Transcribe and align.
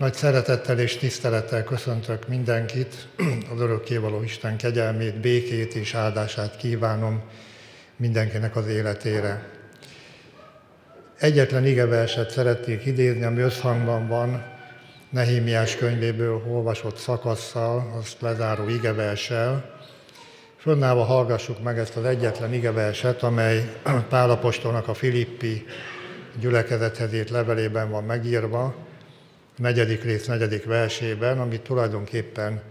Nagy 0.00 0.14
szeretettel 0.14 0.78
és 0.78 0.96
tisztelettel 0.96 1.64
köszöntök 1.64 2.28
mindenkit, 2.28 3.08
az 3.52 3.60
örökkévaló 3.60 4.22
Isten 4.22 4.56
kegyelmét, 4.56 5.20
békét 5.20 5.74
és 5.74 5.94
áldását 5.94 6.56
kívánom 6.56 7.22
mindenkinek 7.96 8.56
az 8.56 8.66
életére. 8.66 9.48
Egyetlen 11.18 11.66
igeverset 11.66 12.30
szeretnék 12.30 12.86
idézni, 12.86 13.24
ami 13.24 13.40
összhangban 13.40 14.08
van 14.08 14.44
Nehémiás 15.10 15.76
könyvéből 15.76 16.42
olvasott 16.48 16.96
szakasszal, 16.96 17.96
azt 17.98 18.20
lezáró 18.20 18.68
igeversel. 18.68 19.78
Fönnállva 20.56 21.04
hallgassuk 21.04 21.62
meg 21.62 21.78
ezt 21.78 21.96
az 21.96 22.04
egyetlen 22.04 22.54
igeverset, 22.54 23.22
amely 23.22 23.72
Pálapostolnak 24.08 24.88
a 24.88 24.94
Filippi 24.94 25.64
gyülekezethez 26.38 27.12
írt 27.12 27.30
levelében 27.30 27.90
van 27.90 28.04
megírva, 28.04 28.88
negyedik 29.60 30.02
rész, 30.02 30.26
negyedik 30.26 30.64
versében, 30.64 31.40
amit 31.40 31.60
tulajdonképpen 31.60 32.62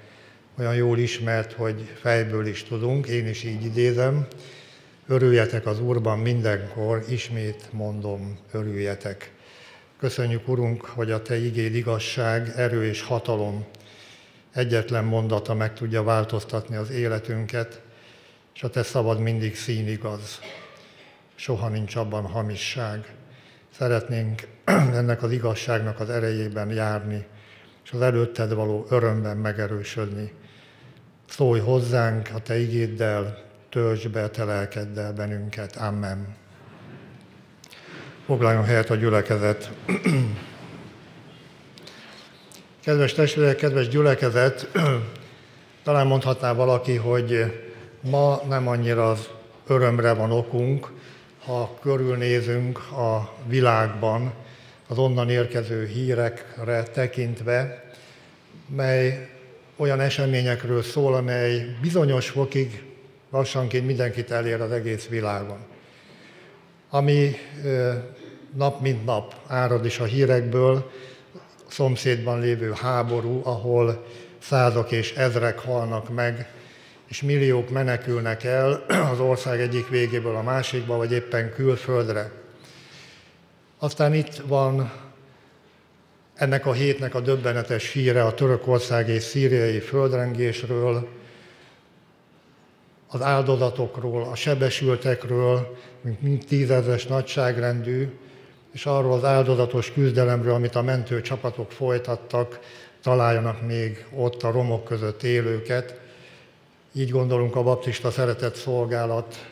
olyan 0.60 0.76
jól 0.76 0.98
ismert, 0.98 1.54
hogy 1.54 1.94
fejből 2.02 2.46
is 2.46 2.64
tudunk, 2.64 3.08
én 3.08 3.28
is 3.28 3.44
így 3.44 3.66
idézem, 3.66 4.28
örüljetek 5.08 5.66
az 5.66 5.80
Úrban 5.80 6.20
mindenkor, 6.20 7.04
ismét 7.10 7.68
mondom, 7.72 8.40
örüljetek. 8.52 9.32
Köszönjük, 10.00 10.48
Urunk, 10.48 10.86
hogy 10.86 11.12
a 11.12 11.22
Te 11.22 11.38
igéd 11.38 11.76
igazság, 11.76 12.54
erő 12.56 12.86
és 12.86 13.02
hatalom 13.02 13.66
egyetlen 14.54 15.04
mondata 15.04 15.54
meg 15.54 15.74
tudja 15.74 16.04
változtatni 16.04 16.76
az 16.76 16.90
életünket, 16.90 17.82
és 18.56 18.64
a 18.64 18.70
Te 18.70 18.84
szabad 18.84 19.20
mindig 19.20 19.56
színigaz. 19.56 20.40
Soha 21.36 21.68
nincs 21.68 21.96
abban 21.96 22.26
hamisság. 22.26 23.14
Szeretnénk 23.78 24.48
ennek 25.00 25.24
az 25.24 25.32
igazságnak 25.32 26.00
az 26.00 26.10
erejében 26.10 26.70
járni, 26.70 27.26
és 27.84 27.92
az 27.92 28.02
előtted 28.02 28.54
való 28.54 28.86
örömben 28.90 29.38
megerősödni. 29.38 30.34
Szólj 31.30 31.60
hozzánk 31.60 32.30
a 32.36 32.40
Te 32.40 32.60
igéddel, 32.60 33.44
töltsd 33.70 34.10
be 34.10 34.30
Te 34.30 34.44
lelkeddel 34.44 35.14
bennünket. 35.14 35.76
Amen. 35.76 36.36
Foglaljon 38.26 38.64
helyet 38.64 38.90
a 38.90 38.96
gyülekezet. 38.96 39.72
Kedves 42.84 43.14
testvérek, 43.14 43.56
kedves 43.56 43.88
gyülekezet, 43.88 44.68
talán 45.84 46.08
mondhatná 46.08 46.54
valaki, 46.54 46.96
hogy 46.96 47.62
ma 48.02 48.42
nem 48.48 48.68
annyira 48.68 49.10
az 49.10 49.30
örömre 49.68 50.14
van 50.14 50.32
okunk, 50.32 50.92
ha 51.50 51.78
körülnézünk 51.82 52.78
a 52.92 53.34
világban, 53.48 54.34
az 54.88 54.98
onnan 54.98 55.30
érkező 55.30 55.86
hírekre 55.86 56.84
tekintve, 56.84 57.84
mely 58.68 59.30
olyan 59.76 60.00
eseményekről 60.00 60.84
szól, 60.84 61.16
amely 61.16 61.78
bizonyos 61.82 62.30
fokig 62.30 62.84
lassanként 63.32 63.86
mindenkit 63.86 64.32
elér 64.32 64.62
az 64.62 64.72
egész 64.72 65.08
világon. 65.08 65.58
Ami 66.90 67.36
nap 68.56 68.82
mint 68.82 69.06
nap 69.06 69.36
árad 69.48 69.86
is 69.86 70.00
a 70.00 70.06
hírekből, 70.06 70.92
szomszédban 71.68 72.40
lévő 72.40 72.72
háború, 72.72 73.42
ahol 73.44 74.06
százak 74.40 74.92
és 74.92 75.14
ezrek 75.14 75.60
halnak 75.60 76.14
meg, 76.14 76.59
és 77.10 77.22
milliók 77.22 77.70
menekülnek 77.70 78.44
el 78.44 78.86
az 79.14 79.20
ország 79.20 79.60
egyik 79.60 79.88
végéből 79.88 80.36
a 80.36 80.42
másikba, 80.42 80.98
vagy 80.98 81.12
éppen 81.12 81.54
külföldre. 81.54 82.32
Aztán 83.78 84.14
itt 84.14 84.36
van 84.36 84.92
ennek 86.36 86.66
a 86.66 86.74
hétnek 86.74 87.16
a 87.16 87.20
döbbenetes 87.20 87.92
híre 87.92 88.26
a 88.26 88.34
törökország 88.34 89.10
és 89.10 89.24
szíriai 89.24 89.80
földrengésről, 89.80 91.08
az 93.12 93.22
áldozatokról, 93.22 94.24
a 94.24 94.36
sebesültekről, 94.36 95.78
mint 96.20 96.46
tízezres 96.46 97.06
nagyságrendű, 97.06 98.10
és 98.72 98.86
arról 98.86 99.14
az 99.14 99.24
áldozatos 99.24 99.92
küzdelemről, 99.92 100.54
amit 100.54 100.76
a 100.76 100.82
mentő 100.82 101.22
csapatok 101.22 101.72
folytattak, 101.72 102.60
találjanak 103.04 103.66
még 103.66 104.06
ott 104.16 104.44
a 104.44 104.52
romok 104.52 104.84
között 104.84 105.24
élőket. 105.24 106.00
Így 106.94 107.10
gondolunk 107.10 107.56
a 107.56 107.64
baptista 107.64 108.12
szeretett 108.12 108.56
szolgálat 108.56 109.52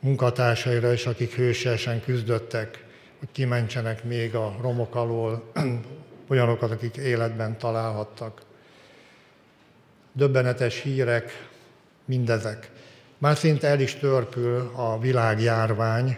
munkatársaira 0.00 0.92
is, 0.92 1.06
akik 1.06 1.34
hősiesen 1.34 2.02
küzdöttek 2.02 2.86
hogy 3.18 3.28
kimentsenek 3.32 4.04
még 4.04 4.34
a 4.34 4.56
romok 4.60 4.94
alól 4.94 5.42
olyanokat, 6.30 6.70
akik 6.70 6.96
életben 6.96 7.58
találhattak. 7.58 8.40
Döbbenetes 10.12 10.82
hírek, 10.82 11.48
mindezek. 12.04 12.70
Már 13.18 13.36
szinte 13.36 13.66
el 13.66 13.80
is 13.80 13.94
törpül 13.94 14.70
a 14.74 14.98
világjárvány, 14.98 16.16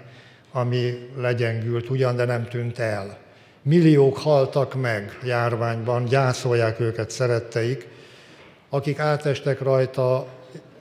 ami 0.52 1.08
legyengült 1.16 1.90
ugyan, 1.90 2.16
de 2.16 2.24
nem 2.24 2.48
tűnt 2.48 2.78
el. 2.78 3.18
Milliók 3.62 4.18
haltak 4.18 4.74
meg 4.74 5.18
járványban, 5.24 6.04
gyászolják 6.04 6.80
őket 6.80 7.10
szeretteik, 7.10 7.88
akik 8.70 8.98
átestek 8.98 9.60
rajta, 9.60 10.26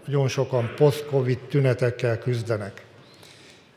nagyon 0.05 0.27
sokan 0.27 0.73
post-covid 0.75 1.37
tünetekkel 1.37 2.17
küzdenek. 2.17 2.85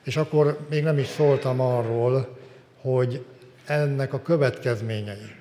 És 0.05 0.17
akkor 0.17 0.59
még 0.71 0.83
nem 0.83 0.99
is 0.99 1.07
szóltam 1.07 1.61
arról, 1.61 2.37
hogy 2.81 3.25
ennek 3.67 4.13
a 4.13 4.23
következményei 4.23 5.41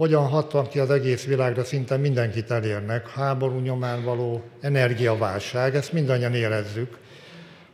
hogyan 0.00 0.28
hatnak 0.28 0.68
ki 0.68 0.78
az 0.78 0.90
egész 0.90 1.24
világra, 1.24 1.64
szinte 1.64 1.96
mindenkit 1.96 2.50
elérnek, 2.50 3.08
háború 3.08 3.58
nyomán 3.58 4.04
való 4.04 4.42
energiaválság, 4.60 5.74
ezt 5.74 5.92
mindannyian 5.92 6.34
érezzük, 6.34 6.98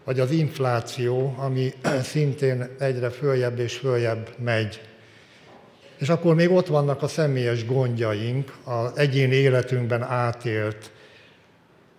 vagy 0.04 0.20
az 0.20 0.30
infláció, 0.30 1.34
ami 1.38 1.72
szintén 2.12 2.68
egyre 2.78 3.10
följebb 3.10 3.58
és 3.58 3.76
följebb 3.76 4.28
megy. 4.38 4.80
És 5.98 6.08
akkor 6.08 6.34
még 6.34 6.50
ott 6.50 6.66
vannak 6.66 7.02
a 7.02 7.08
személyes 7.08 7.66
gondjaink, 7.66 8.52
az 8.64 8.98
egyéni 8.98 9.34
életünkben 9.34 10.02
átélt 10.02 10.90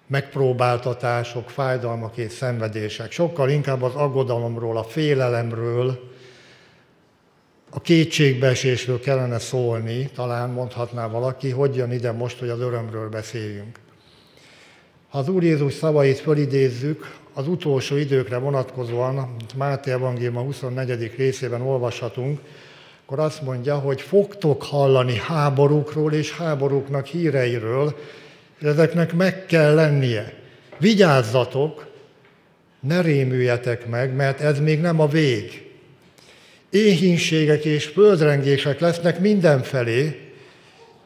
megpróbáltatások, 0.07 1.49
fájdalmak 1.49 2.17
és 2.17 2.31
szenvedések. 2.31 3.11
Sokkal 3.11 3.49
inkább 3.49 3.81
az 3.81 3.95
aggodalomról, 3.95 4.77
a 4.77 4.83
félelemről, 4.83 5.99
a 7.69 7.81
kétségbeesésről 7.81 8.99
kellene 8.99 9.39
szólni, 9.39 10.09
talán 10.15 10.49
mondhatná 10.49 11.07
valaki, 11.07 11.49
hogy 11.49 11.75
jön 11.75 11.91
ide 11.91 12.11
most, 12.11 12.39
hogy 12.39 12.49
az 12.49 12.59
örömről 12.59 13.09
beszéljünk. 13.09 13.79
Ha 15.09 15.17
az 15.17 15.29
Úr 15.29 15.43
Jézus 15.43 15.73
szavait 15.73 16.19
fölidézzük, 16.19 17.15
az 17.33 17.47
utolsó 17.47 17.95
időkre 17.95 18.37
vonatkozóan, 18.37 19.35
Máté 19.55 19.91
Evangélium 19.91 20.37
a 20.37 20.41
24. 20.41 21.15
részében 21.15 21.61
olvashatunk, 21.61 22.39
akkor 23.09 23.19
azt 23.19 23.41
mondja, 23.41 23.75
hogy 23.75 24.01
fogtok 24.01 24.63
hallani 24.63 25.15
háborúkról 25.15 26.13
és 26.13 26.31
háborúknak 26.31 27.05
híreiről, 27.05 27.95
ezeknek 28.61 29.13
meg 29.13 29.45
kell 29.45 29.73
lennie. 29.73 30.33
Vigyázzatok, 30.77 31.87
ne 32.79 33.01
rémüljetek 33.01 33.87
meg, 33.87 34.15
mert 34.15 34.41
ez 34.41 34.59
még 34.59 34.81
nem 34.81 34.99
a 34.99 35.07
vég. 35.07 35.71
Éhínségek 36.69 37.65
és 37.65 37.85
földrengések 37.85 38.79
lesznek 38.79 39.19
mindenfelé, 39.19 40.31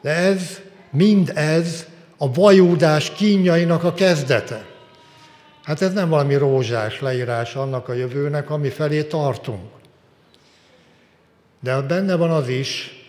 de 0.00 0.10
ez, 0.10 0.60
mind 0.90 1.32
ez 1.34 1.86
a 2.16 2.32
vajúdás 2.32 3.10
kínjainak 3.10 3.84
a 3.84 3.94
kezdete. 3.94 4.66
Hát 5.62 5.82
ez 5.82 5.92
nem 5.92 6.08
valami 6.08 6.34
rózsás 6.34 7.00
leírás 7.00 7.54
annak 7.54 7.88
a 7.88 7.94
jövőnek, 7.94 8.50
ami 8.50 8.68
felé 8.68 9.02
tartunk. 9.02 9.80
De 11.62 11.80
benne 11.80 12.14
van 12.14 12.30
az 12.30 12.48
is, 12.48 13.00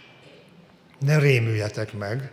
ne 0.99 1.17
rémüljetek 1.19 1.93
meg, 1.93 2.31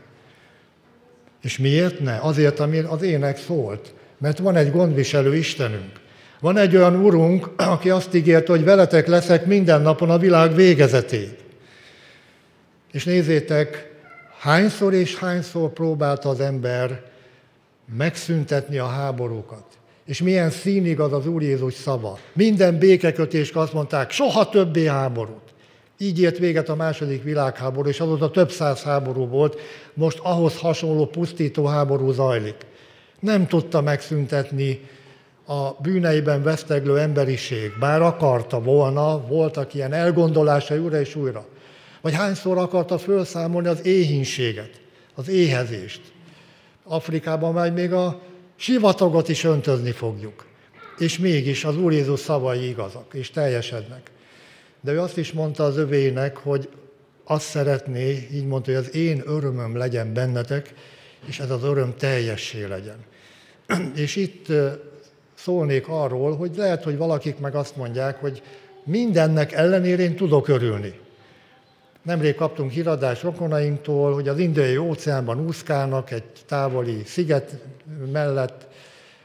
és 1.43 1.59
miért 1.59 2.00
ne? 2.00 2.19
Azért, 2.21 2.61
ami 2.61 2.79
az 2.79 3.03
ének 3.03 3.39
szólt. 3.39 3.95
Mert 4.19 4.39
van 4.39 4.56
egy 4.56 4.71
gondviselő 4.71 5.35
Istenünk. 5.35 6.00
Van 6.41 6.56
egy 6.56 6.77
olyan 6.77 6.95
Urunk, 6.95 7.50
aki 7.56 7.91
azt 7.91 8.15
ígérte, 8.15 8.53
hogy 8.53 8.65
veletek 8.65 9.06
leszek 9.06 9.47
minden 9.47 9.81
napon 9.81 10.11
a 10.11 10.19
világ 10.19 10.55
végezetéig. 10.55 11.37
És 12.93 13.05
nézzétek, 13.05 13.93
hányszor 14.39 14.95
és 14.95 15.17
hányszor 15.17 15.73
próbálta 15.73 16.29
az 16.29 16.41
ember 16.41 17.03
megszüntetni 17.97 18.79
a 18.79 18.87
háborúkat. 18.87 19.65
És 20.05 20.23
milyen 20.23 20.50
színig 20.50 21.00
az 21.00 21.12
az 21.12 21.27
Úr 21.27 21.43
Jézus 21.43 21.75
szava. 21.75 22.19
Minden 22.33 22.79
békekötést 22.79 23.56
azt 23.56 23.73
mondták, 23.73 24.11
soha 24.11 24.49
többé 24.49 24.87
háborút. 24.87 25.50
Így 26.02 26.20
ért 26.20 26.38
véget 26.38 26.69
a 26.69 26.75
második 26.75 27.23
világháború, 27.23 27.88
és 27.88 28.00
azóta 28.00 28.31
több 28.31 28.50
száz 28.50 28.82
háború 28.82 29.26
volt, 29.26 29.61
most 29.94 30.19
ahhoz 30.19 30.58
hasonló 30.58 31.06
pusztító 31.06 31.64
háború 31.64 32.11
zajlik. 32.12 32.55
Nem 33.19 33.47
tudta 33.47 33.81
megszüntetni 33.81 34.81
a 35.47 35.70
bűneiben 35.70 36.43
veszteglő 36.43 36.99
emberiség, 36.99 37.73
bár 37.81 38.02
akarta 38.02 38.61
volna, 38.61 39.26
voltak 39.26 39.75
ilyen 39.75 39.93
elgondolásai 39.93 40.79
újra 40.79 41.00
és 41.00 41.14
újra. 41.14 41.47
Vagy 42.00 42.14
hányszor 42.14 42.58
akarta 42.58 42.99
felszámolni 42.99 43.69
az 43.69 43.87
éhínséget, 43.87 44.81
az 45.14 45.29
éhezést. 45.29 46.00
Afrikában 46.85 47.52
majd 47.52 47.75
még 47.75 47.93
a 47.93 48.20
sivatagot 48.56 49.29
is 49.29 49.44
öntözni 49.44 49.91
fogjuk. 49.91 50.47
És 50.99 51.19
mégis 51.19 51.64
az 51.64 51.76
Úr 51.76 51.93
Jézus 51.93 52.20
szavai 52.20 52.69
igazak, 52.69 53.14
és 53.14 53.31
teljesednek. 53.31 54.11
De 54.81 54.93
ő 54.93 55.00
azt 55.00 55.17
is 55.17 55.32
mondta 55.32 55.65
az 55.65 55.77
övének, 55.77 56.37
hogy 56.37 56.69
azt 57.25 57.47
szeretné, 57.47 58.29
így 58.32 58.47
mondta, 58.47 58.73
hogy 58.73 58.81
az 58.81 58.94
én 58.94 59.23
örömöm 59.27 59.77
legyen 59.77 60.12
bennetek, 60.12 60.75
és 61.27 61.41
ez 61.41 61.50
az 61.50 61.62
öröm 61.62 61.94
teljessé 61.99 62.65
legyen. 62.65 62.97
és 64.05 64.17
itt 64.17 64.47
szólnék 65.35 65.88
arról, 65.88 66.37
hogy 66.37 66.56
lehet, 66.56 66.85
hogy 66.85 66.97
valakik 66.97 67.38
meg 67.38 67.55
azt 67.55 67.77
mondják, 67.77 68.21
hogy 68.21 68.43
mindennek 68.85 69.53
ellenére 69.53 70.03
én 70.03 70.17
tudok 70.17 70.49
örülni. 70.49 70.99
Nemrég 72.03 72.35
kaptunk 72.35 72.71
híradás 72.71 73.23
rokonainktól, 73.23 74.15
hogy 74.15 74.29
az 74.29 74.38
indiai 74.38 74.76
óceánban 74.76 75.47
úszkálnak 75.47 76.11
egy 76.11 76.25
távoli 76.47 77.03
sziget 77.05 77.56
mellett, 78.12 78.67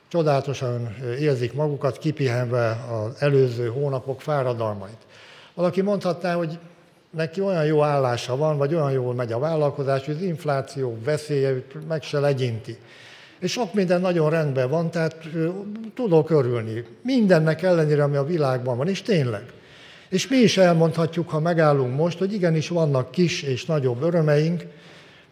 csodálatosan 0.08 0.96
érzik 1.20 1.54
magukat, 1.54 1.98
kipihenve 1.98 2.70
az 2.70 3.22
előző 3.22 3.68
hónapok 3.68 4.22
fáradalmait. 4.22 4.98
Valaki 5.56 5.82
mondhatná, 5.82 6.34
hogy 6.34 6.60
neki 7.10 7.42
olyan 7.42 7.66
jó 7.66 7.84
állása 7.84 8.36
van, 8.38 8.58
vagy 8.58 8.74
olyan 8.74 8.92
jól 8.92 9.14
megy 9.14 9.32
a 9.32 9.40
vállalkozás, 9.40 10.06
hogy 10.06 10.16
az 10.16 10.22
infláció 10.22 10.98
veszélye 11.04 11.54
meg 11.88 12.04
se 12.04 12.20
legyinti. 12.20 12.78
És 13.40 13.52
sok 13.52 13.74
minden 13.74 14.02
nagyon 14.02 14.30
rendben 14.30 14.70
van, 14.70 14.92
tehát 14.92 15.16
tudok 15.96 16.30
örülni. 16.30 16.86
Mindennek 17.02 17.62
ellenére, 17.62 18.04
ami 18.04 18.16
a 18.16 18.24
világban 18.24 18.78
van, 18.78 18.88
és 18.88 19.02
tényleg. 19.02 19.44
És 20.10 20.28
mi 20.28 20.38
is 20.38 20.58
elmondhatjuk, 20.58 21.30
ha 21.30 21.40
megállunk 21.40 21.96
most, 21.96 22.18
hogy 22.18 22.34
igenis 22.34 22.70
vannak 22.70 23.12
kis 23.12 23.42
és 23.42 23.66
nagyobb 23.66 24.02
örömeink, 24.02 24.64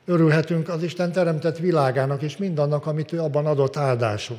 örülhetünk 0.06 0.70
az 0.70 0.84
Isten 0.84 1.12
teremtett 1.12 1.58
világának 1.58 2.22
és 2.22 2.38
mindannak, 2.38 2.86
amit 2.86 3.12
ő 3.12 3.20
abban 3.20 3.46
adott 3.46 3.78
áldásul. 3.78 4.38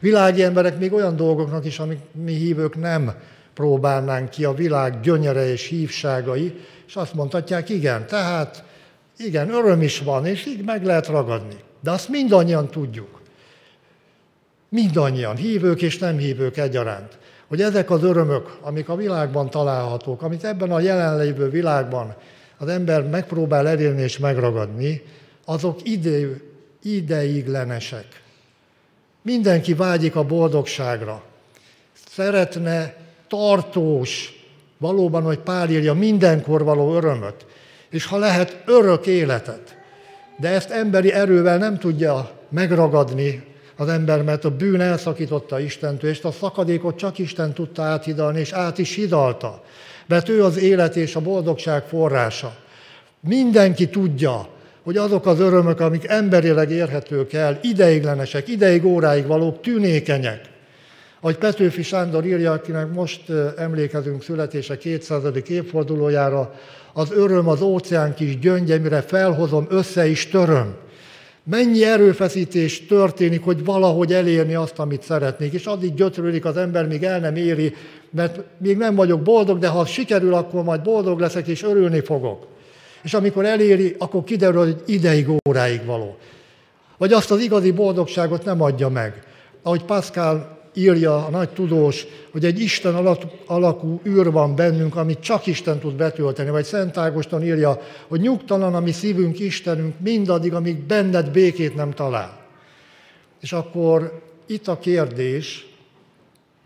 Világi 0.00 0.42
emberek 0.42 0.78
még 0.78 0.92
olyan 0.92 1.16
dolgoknak 1.16 1.64
is, 1.64 1.78
amik 1.78 1.98
mi 2.12 2.32
hívők 2.32 2.76
nem 2.76 3.14
próbálnánk 3.58 4.30
ki, 4.30 4.44
a 4.44 4.54
világ 4.54 5.00
gyönyere 5.00 5.50
és 5.50 5.66
hívságai, 5.66 6.54
és 6.86 6.96
azt 6.96 7.14
mondhatják, 7.14 7.68
igen, 7.68 8.06
tehát 8.06 8.64
igen, 9.16 9.50
öröm 9.50 9.82
is 9.82 9.98
van, 9.98 10.26
és 10.26 10.46
így 10.46 10.64
meg 10.64 10.84
lehet 10.84 11.06
ragadni. 11.06 11.56
De 11.80 11.90
azt 11.90 12.08
mindannyian 12.08 12.68
tudjuk. 12.68 13.20
Mindannyian, 14.68 15.36
hívők 15.36 15.82
és 15.82 15.98
nem 15.98 16.18
hívők 16.18 16.56
egyaránt, 16.56 17.18
hogy 17.46 17.62
ezek 17.62 17.90
az 17.90 18.02
örömök, 18.02 18.58
amik 18.60 18.88
a 18.88 18.96
világban 18.96 19.50
találhatók, 19.50 20.22
amit 20.22 20.44
ebben 20.44 20.70
a 20.70 20.80
jelenlévő 20.80 21.50
világban 21.50 22.14
az 22.58 22.68
ember 22.68 23.08
megpróbál 23.08 23.68
elérni 23.68 24.02
és 24.02 24.18
megragadni, 24.18 25.02
azok 25.44 25.78
ide, 25.82 26.18
ideiglenesek. 26.82 28.22
Mindenki 29.22 29.74
vágyik 29.74 30.16
a 30.16 30.24
boldogságra. 30.24 31.22
Szeretne 32.08 33.06
tartós, 33.28 34.32
valóban, 34.78 35.22
hogy 35.22 35.38
Pál 35.38 35.70
írja, 35.70 35.94
mindenkor 35.94 36.64
való 36.64 36.94
örömöt, 36.94 37.46
és 37.90 38.06
ha 38.06 38.18
lehet, 38.18 38.62
örök 38.66 39.06
életet. 39.06 39.76
De 40.36 40.48
ezt 40.48 40.70
emberi 40.70 41.12
erővel 41.12 41.58
nem 41.58 41.78
tudja 41.78 42.30
megragadni 42.48 43.44
az 43.76 43.88
ember, 43.88 44.22
mert 44.22 44.44
a 44.44 44.56
bűn 44.56 44.80
elszakította 44.80 45.60
Istentől, 45.60 46.10
és 46.10 46.22
a 46.22 46.30
szakadékot 46.30 46.96
csak 46.96 47.18
Isten 47.18 47.52
tudta 47.52 47.82
áthidalni, 47.82 48.40
és 48.40 48.52
át 48.52 48.78
is 48.78 48.94
hidalta. 48.94 49.62
Mert 50.06 50.28
ő 50.28 50.44
az 50.44 50.58
élet 50.58 50.96
és 50.96 51.16
a 51.16 51.20
boldogság 51.20 51.82
forrása. 51.84 52.56
Mindenki 53.20 53.88
tudja, 53.88 54.48
hogy 54.82 54.96
azok 54.96 55.26
az 55.26 55.40
örömök, 55.40 55.80
amik 55.80 56.08
emberileg 56.08 56.70
érhetők 56.70 57.32
el, 57.32 57.58
ideiglenesek, 57.62 58.48
ideig 58.48 58.84
óráig 58.84 59.26
valók, 59.26 59.60
tűnékenyek. 59.60 60.40
Ahogy 61.20 61.36
Petőfi 61.38 61.82
Sándor 61.82 62.24
írja, 62.24 62.52
akinek 62.52 62.92
most 62.92 63.22
emlékezünk 63.56 64.22
születése 64.22 64.78
200. 64.78 65.22
évfordulójára, 65.48 66.54
az 66.92 67.12
öröm 67.12 67.48
az 67.48 67.60
óceán 67.60 68.14
kis 68.14 68.38
gyöngye, 68.38 68.78
mire 68.78 69.00
felhozom, 69.00 69.66
össze 69.70 70.06
is 70.06 70.28
töröm. 70.28 70.74
Mennyi 71.44 71.84
erőfeszítés 71.84 72.86
történik, 72.86 73.44
hogy 73.44 73.64
valahogy 73.64 74.12
elérni 74.12 74.54
azt, 74.54 74.78
amit 74.78 75.02
szeretnék, 75.02 75.52
és 75.52 75.66
addig 75.66 75.94
gyötrődik 75.94 76.44
az 76.44 76.56
ember, 76.56 76.86
míg 76.86 77.02
el 77.02 77.20
nem 77.20 77.36
éri, 77.36 77.74
mert 78.10 78.40
még 78.58 78.76
nem 78.76 78.94
vagyok 78.94 79.22
boldog, 79.22 79.58
de 79.58 79.68
ha 79.68 79.86
sikerül, 79.86 80.34
akkor 80.34 80.62
majd 80.64 80.82
boldog 80.82 81.20
leszek, 81.20 81.46
és 81.46 81.62
örülni 81.62 82.00
fogok. 82.00 82.46
És 83.02 83.14
amikor 83.14 83.44
eléri, 83.44 83.96
akkor 83.98 84.24
kiderül, 84.24 84.64
hogy 84.64 84.82
ideig, 84.86 85.28
óráig 85.48 85.84
való. 85.84 86.16
Vagy 86.96 87.12
azt 87.12 87.30
az 87.30 87.40
igazi 87.40 87.70
boldogságot 87.70 88.44
nem 88.44 88.62
adja 88.62 88.88
meg. 88.88 89.22
Ahogy 89.62 89.84
Pascal 89.84 90.57
írja 90.78 91.26
a 91.26 91.30
nagy 91.30 91.48
tudós, 91.48 92.06
hogy 92.30 92.44
egy 92.44 92.60
Isten 92.60 93.16
alakú 93.46 94.00
űr 94.06 94.32
van 94.32 94.54
bennünk, 94.54 94.96
amit 94.96 95.20
csak 95.20 95.46
Isten 95.46 95.78
tud 95.78 95.94
betölteni. 95.94 96.50
Vagy 96.50 96.64
Szent 96.64 96.96
Ágoston 96.96 97.44
írja, 97.44 97.80
hogy 98.08 98.20
nyugtalan 98.20 98.74
a 98.74 98.80
mi 98.80 98.92
szívünk, 98.92 99.38
Istenünk, 99.38 99.94
mindaddig, 100.00 100.54
amíg 100.54 100.76
benned 100.76 101.30
békét 101.30 101.74
nem 101.74 101.90
talál. 101.90 102.46
És 103.40 103.52
akkor 103.52 104.22
itt 104.46 104.68
a 104.68 104.78
kérdés, 104.78 105.66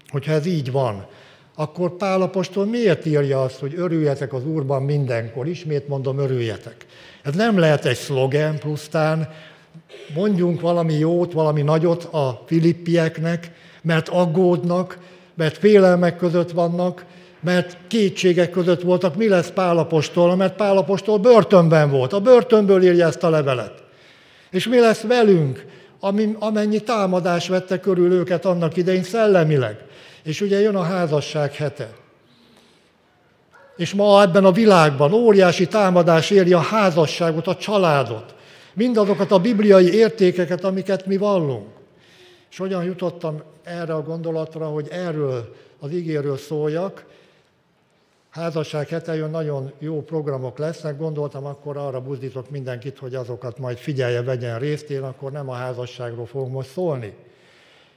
hogyha 0.09 0.33
ez 0.33 0.47
így 0.47 0.73
van, 0.73 1.07
akkor 1.55 1.97
Pálapostól 1.97 2.65
miért 2.67 3.07
írja 3.07 3.43
azt, 3.43 3.59
hogy 3.59 3.75
örüljetek 3.77 4.33
az 4.33 4.47
Úrban 4.47 4.83
mindenkor? 4.83 5.47
Ismét 5.49 5.89
mondom, 5.89 6.19
örüljetek. 6.19 6.87
Ez 7.23 7.35
nem 7.35 7.59
lehet 7.59 7.85
egy 7.85 7.97
szlogen 7.97 8.59
plusztán, 8.59 9.29
mondjunk 10.15 10.61
valami 10.61 10.95
jót, 10.95 11.33
valami 11.33 11.63
nagyot 11.63 12.05
a 12.05 12.43
filippieknek, 12.47 13.51
mert 13.83 14.09
aggódnak, 14.09 14.99
mert 15.35 15.57
félelmek 15.57 16.17
között 16.17 16.51
vannak, 16.51 17.05
mert 17.41 17.77
kétségek 17.89 18.51
között 18.51 18.83
voltak, 18.83 19.17
mi 19.17 19.29
lesz 19.29 19.51
Pálapostól, 19.51 20.37
mert 20.37 20.57
Pálapostól 20.57 21.19
börtönben 21.19 21.91
volt. 21.91 22.13
A 22.13 22.21
börtönből 22.21 22.83
írja 22.83 23.07
ezt 23.07 23.23
a 23.23 23.31
levelet. 23.31 23.83
És 24.51 24.69
mi 24.69 24.79
lesz 24.79 25.01
velünk, 25.01 25.65
amennyi 26.39 26.81
támadás 26.81 27.49
vette 27.49 27.81
körül 27.81 28.13
őket 28.13 28.45
annak 28.45 28.77
idején 28.77 29.03
szellemileg. 29.03 29.77
És 30.23 30.41
ugye 30.41 30.61
jön 30.61 30.77
a 30.77 30.83
házasság 30.83 31.55
hete. 31.55 31.89
És 33.77 33.95
ma 33.95 34.23
ebben 34.23 34.45
a 34.45 34.53
világban 34.53 35.13
óriási 35.13 35.67
támadás 35.67 36.31
éri 36.31 36.53
a 36.53 36.61
házasságot, 36.61 37.47
a 37.47 37.57
családot. 37.57 38.35
Mindazokat 38.75 39.31
a 39.31 39.39
bibliai 39.39 39.95
értékeket, 39.95 40.65
amiket 40.65 41.07
mi 41.07 41.17
vallunk. 41.17 41.67
És 42.53 42.59
hogyan 42.59 42.85
jutottam 42.85 43.43
erre 43.63 43.95
a 43.95 44.03
gondolatra, 44.03 44.67
hogy 44.67 44.89
erről 44.91 45.55
az 45.79 45.93
ígéről 45.93 46.37
szóljak. 46.37 47.05
Házasság 48.31 48.89
hetejön 48.89 49.31
nagyon 49.31 49.73
jó 49.79 50.03
programok 50.03 50.59
lesznek, 50.59 50.99
gondoltam, 50.99 51.47
akkor 51.47 51.77
arra 51.77 52.01
buzdítok 52.01 52.51
mindenkit, 52.51 52.99
hogy 52.99 53.15
azokat 53.15 53.59
majd 53.59 53.77
figyelje, 53.77 54.23
vegyen 54.23 54.59
részt, 54.59 54.91
én 54.91 55.03
akkor 55.03 55.33
nem 55.33 55.49
a 55.49 55.55
házasságról 55.55 56.27
fogok 56.27 56.51
most 56.51 56.71
szólni. 56.71 57.15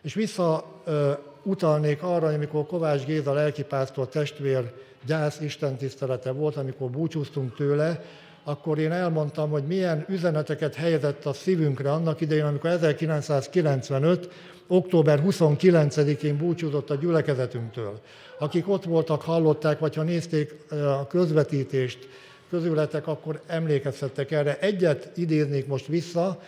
És 0.01 0.13
vissza 0.13 0.65
ö, 0.83 1.11
utalnék 1.43 2.03
arra, 2.03 2.27
amikor 2.27 2.65
Kovács 2.65 3.05
Géza 3.05 3.33
lelkipásztor 3.33 4.07
testvér 4.07 4.73
gyász 5.05 5.39
istentisztelete 5.39 6.31
volt, 6.31 6.55
amikor 6.55 6.89
búcsúztunk 6.89 7.55
tőle, 7.55 8.03
akkor 8.47 8.79
én 8.79 8.91
elmondtam, 8.91 9.49
hogy 9.49 9.63
milyen 9.63 10.05
üzeneteket 10.09 10.75
helyezett 10.75 11.25
a 11.25 11.33
szívünkre 11.33 11.91
annak 11.91 12.21
idején, 12.21 12.43
amikor 12.43 12.69
1995 12.69 14.29
október 14.67 15.21
29-én 15.25 16.37
búcsúzott 16.37 16.89
a 16.89 16.95
gyülekezetünktől. 16.95 17.99
Akik 18.39 18.69
ott 18.69 18.83
voltak, 18.83 19.21
hallották, 19.21 19.79
vagy 19.79 19.95
ha 19.95 20.03
nézték 20.03 20.55
a 20.69 21.07
közvetítést 21.07 22.07
közületek, 22.49 23.07
akkor 23.07 23.41
emlékezhettek 23.47 24.31
erre. 24.31 24.59
Egyet 24.59 25.11
idéznék 25.15 25.67
most 25.67 25.87
vissza, 25.87 26.41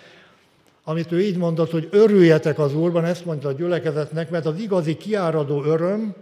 amit 0.84 1.12
ő 1.12 1.22
így 1.22 1.38
mondott, 1.38 1.72
hogy 1.72 1.88
örüljetek 1.92 2.60
az 2.60 2.76
Úrban, 2.76 3.06
ezt 3.06 3.26
mondta 3.26 3.48
a 3.48 3.52
gyülekezetnek, 3.54 4.30
mert 4.30 4.46
az 4.46 4.60
igazi 4.60 4.98
kiáradó 4.98 5.64
öröm 5.64 6.16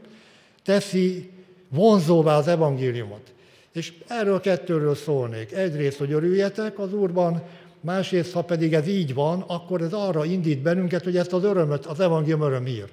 teszi 0.64 1.30
vonzóvá 1.70 2.38
az 2.38 2.48
evangéliumot. 2.48 3.34
És 3.76 3.94
erről 4.08 4.40
kettőről 4.40 4.96
szólnék. 4.96 5.52
Egyrészt, 5.52 5.98
hogy 5.98 6.12
örüljetek 6.12 6.80
az 6.80 6.94
Úrban, 6.94 7.44
Másrészt, 7.86 8.34
ha 8.34 8.42
pedig 8.42 8.74
ez 8.74 8.88
így 8.88 9.14
van, 9.14 9.44
akkor 9.48 9.82
ez 9.82 9.94
arra 9.94 10.26
indít 10.26 10.62
bennünket, 10.62 11.04
hogy 11.04 11.18
ezt 11.18 11.34
az 11.34 11.44
örömöt, 11.44 11.86
az 11.86 12.00
evangélium 12.00 12.42
örömír. 12.42 12.86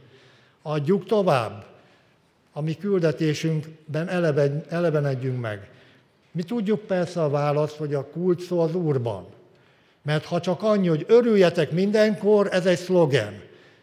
Adjuk 0.62 1.04
tovább, 1.04 1.64
a 2.52 2.60
mi 2.60 2.74
küldetésünkben 2.74 4.08
eleben, 4.08 4.64
elevenedjünk 4.68 5.40
meg. 5.40 5.70
Mi 6.32 6.42
tudjuk 6.42 6.80
persze 6.80 7.22
a 7.22 7.30
választ, 7.30 7.76
hogy 7.76 7.94
a 7.94 8.06
kulcs 8.06 8.46
szó 8.46 8.60
az 8.60 8.74
Úrban. 8.74 9.26
Mert 10.02 10.24
ha 10.24 10.40
csak 10.40 10.62
annyi, 10.62 10.88
hogy 10.88 11.04
örüljetek 11.08 11.70
mindenkor, 11.70 12.48
ez 12.50 12.66
egy 12.66 12.78
szlogen. 12.78 13.40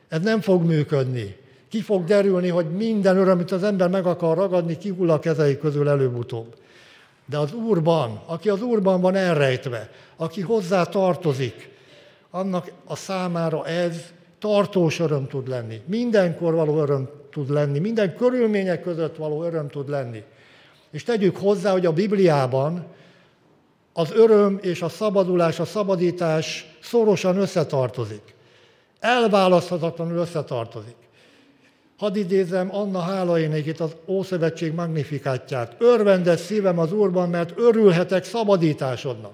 Ez 0.07 0.21
nem 0.21 0.41
fog 0.41 0.63
működni. 0.63 1.35
Ki 1.69 1.81
fog 1.81 2.03
derülni, 2.03 2.47
hogy 2.47 2.71
minden 2.71 3.17
öröm, 3.17 3.33
amit 3.33 3.51
az 3.51 3.63
ember 3.63 3.89
meg 3.89 4.05
akar 4.05 4.37
ragadni, 4.37 4.77
kihull 4.77 5.09
a 5.09 5.19
kezei 5.19 5.57
közül 5.57 5.89
előbb-utóbb. 5.89 6.55
De 7.29 7.37
az 7.37 7.53
Úrban, 7.53 8.21
aki 8.25 8.49
az 8.49 8.61
Úrban 8.61 9.01
van 9.01 9.15
elrejtve, 9.15 9.89
aki 10.15 10.41
hozzá 10.41 10.83
tartozik, 10.83 11.69
annak 12.31 12.71
a 12.85 12.95
számára 12.95 13.65
ez 13.65 14.13
tartós 14.39 14.99
öröm 14.99 15.27
tud 15.27 15.47
lenni. 15.47 15.81
Mindenkor 15.85 16.53
való 16.53 16.81
öröm 16.81 17.09
tud 17.31 17.49
lenni, 17.49 17.79
minden 17.79 18.15
körülmények 18.15 18.81
között 18.81 19.15
való 19.15 19.43
öröm 19.43 19.67
tud 19.67 19.89
lenni. 19.89 20.23
És 20.91 21.03
tegyük 21.03 21.37
hozzá, 21.37 21.71
hogy 21.71 21.85
a 21.85 21.93
Bibliában 21.93 22.85
az 23.93 24.11
öröm 24.11 24.59
és 24.61 24.81
a 24.81 24.89
szabadulás, 24.89 25.59
a 25.59 25.65
szabadítás 25.65 26.75
szorosan 26.81 27.37
összetartozik. 27.37 28.35
Elválaszthatatlanul 28.99 30.17
összetartozik. 30.17 30.95
Hadd 31.99 32.15
idézem 32.15 32.75
Anna 32.75 32.99
Hálainékit, 32.99 33.79
az 33.79 33.95
Ószövetség 34.07 34.73
magnifikátját. 34.73 35.75
Örvendes 35.77 36.39
szívem 36.39 36.79
az 36.79 36.93
Úrban, 36.93 37.29
mert 37.29 37.53
örülhetek 37.57 38.23
szabadításodnak. 38.23 39.31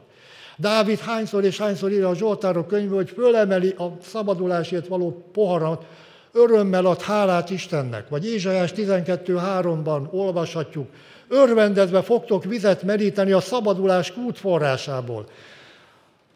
Dávid 0.57 0.99
hányszor 0.99 1.43
és 1.43 1.57
hányszor 1.57 1.91
írja 1.91 2.09
a 2.09 2.15
Zsoltárok 2.15 2.67
könyvből, 2.67 2.95
hogy 2.95 3.09
fölemeli 3.09 3.69
a 3.69 3.97
szabadulásért 4.01 4.87
való 4.87 5.29
poharat, 5.33 5.85
örömmel 6.31 6.85
ad 6.85 7.01
hálát 7.01 7.49
Istennek. 7.49 8.09
Vagy 8.09 8.25
Ézsajás 8.25 8.71
12.3-ban 8.75 10.11
olvashatjuk, 10.11 10.89
örvendezve 11.27 12.01
fogtok 12.01 12.43
vizet 12.43 12.83
meríteni 12.83 13.31
a 13.31 13.39
szabadulás 13.39 14.13
kútforrásából. 14.13 15.25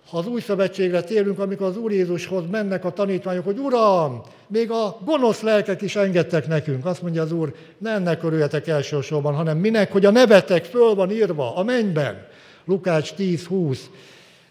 Ha 0.10 0.18
az 0.18 0.28
új 0.28 0.42
szövetségre 0.42 1.02
térünk, 1.02 1.40
amikor 1.40 1.68
az 1.68 1.78
Úr 1.78 1.92
Jézushoz 1.92 2.44
mennek 2.52 2.86
a 2.86 2.92
tanítványok, 2.92 3.46
hogy 3.46 3.58
Uram, 3.58 4.22
még 4.48 4.72
a 4.72 4.98
gonosz 5.06 5.42
lelkek 5.42 5.82
is 5.82 5.96
engedtek 5.96 6.48
nekünk. 6.48 6.86
Azt 6.86 7.02
mondja 7.02 7.22
az 7.22 7.32
Úr, 7.32 7.54
ne 7.78 7.92
ennek 7.92 8.24
örüljetek 8.24 8.68
elsősorban, 8.68 9.34
hanem 9.34 9.58
minek, 9.58 9.92
hogy 9.92 10.06
a 10.06 10.12
nevetek 10.12 10.66
föl 10.66 10.96
van 10.96 11.12
írva 11.12 11.56
a 11.56 11.64
mennyben. 11.64 12.28
Lukács 12.66 13.14
10-20. 13.18 13.80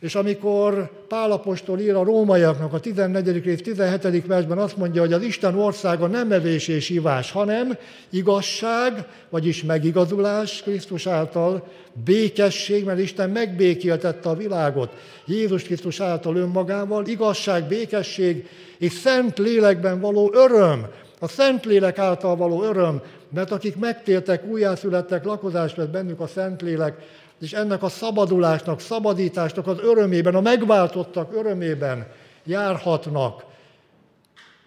És 0.01 0.15
amikor 0.15 0.91
Pálapostól 1.09 1.79
ír 1.79 1.95
a 1.95 2.05
rómaiaknak 2.05 2.73
a 2.73 2.81
14. 2.81 3.45
rész 3.45 3.63
17. 3.63 4.27
versben 4.27 4.59
azt 4.59 4.77
mondja, 4.77 5.01
hogy 5.01 5.13
az 5.13 5.23
Isten 5.23 5.55
országa 5.55 6.07
nem 6.07 6.33
evés 6.33 6.69
és 6.69 6.89
ivás, 6.89 7.31
hanem 7.31 7.77
igazság, 8.11 9.07
vagyis 9.31 9.63
megigazulás 9.63 10.63
Krisztus 10.63 11.07
által, 11.07 11.69
békesség, 12.05 12.85
mert 12.85 12.99
Isten 12.99 13.31
megbékéltette 13.31 14.29
a 14.29 14.37
világot 14.37 14.93
Jézus 15.27 15.63
Krisztus 15.63 16.01
által 16.01 16.37
önmagával, 16.37 17.07
igazság, 17.07 17.65
békesség 17.65 18.49
és 18.79 18.93
szent 18.93 19.39
lélekben 19.39 20.01
való 20.01 20.31
öröm, 20.35 20.87
a 21.21 21.29
szent 21.29 21.65
lélek 21.65 21.99
által 21.99 22.37
való 22.37 22.63
öröm, 22.63 23.03
mert 23.35 23.51
akik 23.51 23.77
megtértek, 23.77 24.47
újjászülettek, 24.47 25.25
lakozást 25.25 25.77
vett 25.77 25.91
bennük 25.91 26.21
a 26.21 26.27
szent 26.27 26.63
lélek, 26.63 26.99
és 27.41 27.53
ennek 27.53 27.83
a 27.83 27.89
szabadulásnak, 27.89 28.81
szabadításnak 28.81 29.67
az 29.67 29.79
örömében, 29.81 30.35
a 30.35 30.41
megváltottak 30.41 31.35
örömében 31.35 32.07
járhatnak, 32.45 33.45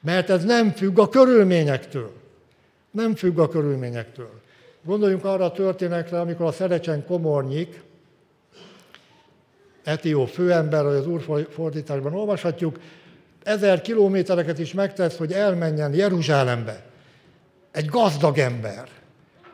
mert 0.02 0.30
ez 0.30 0.44
nem 0.44 0.72
függ 0.72 1.00
a 1.00 1.10
körülményektől. 1.10 2.12
Nem 2.92 3.16
függ 3.16 3.40
a 3.40 3.48
körülményektől. 3.48 4.42
Gondoljunk 4.84 5.26
arra 5.26 5.46
a 5.46 5.52
történetre, 5.52 6.20
amikor 6.20 6.46
a 6.46 6.52
Szerecsen 6.52 7.06
Komornyik, 7.06 7.82
Etió 9.84 10.26
főember, 10.26 10.84
vagy 10.84 10.96
az 10.96 11.08
úrfordításban 11.08 12.14
olvashatjuk, 12.14 12.80
ezer 13.44 13.82
kilométereket 13.82 14.60
is 14.60 14.74
megtesz, 14.74 15.18
hogy 15.18 15.32
elmenjen 15.32 15.94
Jeruzsálembe. 15.94 16.86
Egy 17.72 17.86
gazdag 17.86 18.38
ember, 18.38 18.88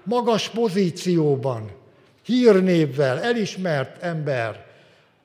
magas 0.04 0.50
pozícióban, 0.50 1.72
hírnévvel, 2.28 3.22
elismert 3.22 4.04
ember, 4.04 4.66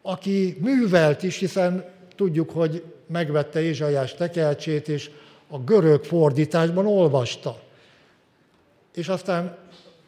aki 0.02 0.56
művelt 0.60 1.22
is, 1.22 1.38
hiszen 1.38 1.84
tudjuk, 2.16 2.50
hogy 2.50 2.82
megvette 3.06 3.62
Ézsajás 3.62 4.14
tekelcsét, 4.14 4.88
és 4.88 5.10
a 5.48 5.58
görög 5.58 6.04
fordításban 6.04 6.86
olvasta. 6.86 7.60
És 8.94 9.08
aztán 9.08 9.56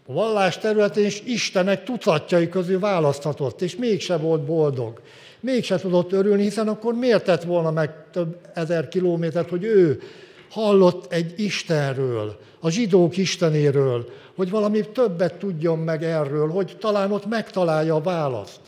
a 0.07 0.13
vallás 0.13 0.59
területén 0.59 1.05
is 1.05 1.23
Istenek 1.27 1.85
tucatjai 1.85 2.49
közül 2.49 2.81
választhatott, 2.81 3.63
és 3.63 3.77
mégse 3.77 4.17
volt 4.17 4.45
boldog. 4.45 5.01
Mégse 5.41 5.79
tudott 5.79 6.13
örülni, 6.13 6.43
hiszen 6.43 6.69
akkor 6.69 6.95
miért 6.95 7.25
tett 7.25 7.43
volna 7.43 7.71
meg 7.71 7.91
több 8.11 8.39
ezer 8.55 8.89
kilométert, 8.89 9.51
hogy 9.51 9.65
ő 9.65 10.03
hallott 10.51 11.13
egy 11.13 11.41
Istenről, 11.41 12.41
a 12.61 12.71
zsidók 12.71 13.17
Istenéről, 13.17 14.13
hogy 14.37 14.51
valami 14.51 14.81
többet 14.81 15.35
tudjon 15.35 15.79
meg 15.79 16.05
erről, 16.05 16.51
hogy 16.51 16.77
talán 16.81 17.13
ott 17.13 17.27
megtalálja 17.27 17.95
a 17.95 18.01
választ. 18.01 18.61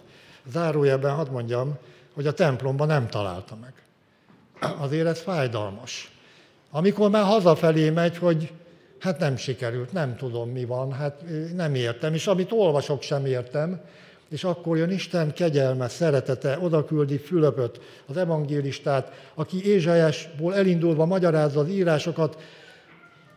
Zárójelben 0.53 1.15
hadd 1.15 1.31
mondjam, 1.31 1.79
hogy 2.15 2.27
a 2.27 2.33
templomban 2.33 2.87
nem 2.87 3.09
találta 3.09 3.57
meg. 3.61 3.73
Azért 4.79 5.07
ez 5.07 5.21
fájdalmas. 5.21 6.11
Amikor 6.71 7.11
már 7.11 7.25
hazafelé 7.25 7.91
megy, 7.91 8.17
hogy 8.17 8.53
hát 8.99 9.19
nem 9.19 9.37
sikerült, 9.37 9.93
nem 9.93 10.17
tudom 10.17 10.51
mi 10.51 10.65
van, 10.65 10.93
hát 10.93 11.23
nem 11.55 11.75
értem, 11.75 12.15
és 12.15 12.27
amit 12.27 12.53
olvasok 12.53 13.03
sem 13.03 13.27
értem, 13.27 13.81
és 14.29 14.45
akkor 14.45 14.77
jön 14.77 14.91
Isten 14.91 15.33
kegyelme, 15.33 15.89
szeretete, 15.89 16.59
odaküldi 16.61 17.19
Fülöpöt, 17.19 17.81
az 18.07 18.17
evangélistát, 18.17 19.13
aki 19.35 19.65
Ézsajásból 19.65 20.55
elindulva 20.55 21.05
magyarázza 21.05 21.61
az 21.61 21.69
írásokat, 21.69 22.39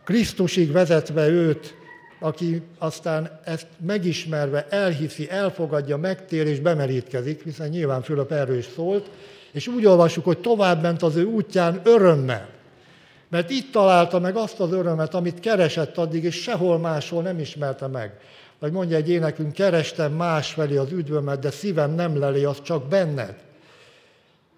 Krisztusig 0.04 0.72
vezetve 0.72 1.28
őt, 1.28 1.74
aki 2.20 2.62
aztán 2.78 3.40
ezt 3.44 3.66
megismerve 3.86 4.66
elhiszi, 4.70 5.30
elfogadja, 5.30 5.96
megtér 5.96 6.46
és 6.46 6.60
bemerítkezik, 6.60 7.42
hiszen 7.42 7.68
nyilván 7.68 8.02
Fülöp 8.02 8.32
erről 8.32 8.56
is 8.56 8.68
szólt, 8.74 9.10
és 9.52 9.66
úgy 9.66 9.86
olvassuk, 9.86 10.24
hogy 10.24 10.38
tovább 10.38 10.82
ment 10.82 11.02
az 11.02 11.16
ő 11.16 11.24
útján 11.24 11.80
örömmel. 11.84 12.48
Mert 13.28 13.50
itt 13.50 13.72
találta 13.72 14.18
meg 14.18 14.36
azt 14.36 14.60
az 14.60 14.72
örömet, 14.72 15.14
amit 15.14 15.40
keresett 15.40 15.98
addig, 15.98 16.24
és 16.24 16.42
sehol 16.42 16.78
máshol 16.78 17.22
nem 17.22 17.38
ismerte 17.38 17.86
meg. 17.86 18.20
Vagy 18.60 18.72
mondja 18.72 18.96
egy 18.96 19.10
énekünk, 19.10 19.52
kerestem 19.52 20.12
más 20.12 20.52
felé 20.52 20.76
az 20.76 20.92
üdvömet, 20.92 21.38
de 21.38 21.50
szívem 21.50 21.94
nem 21.94 22.18
leli, 22.18 22.44
az 22.44 22.62
csak 22.62 22.88
benned. 22.88 23.34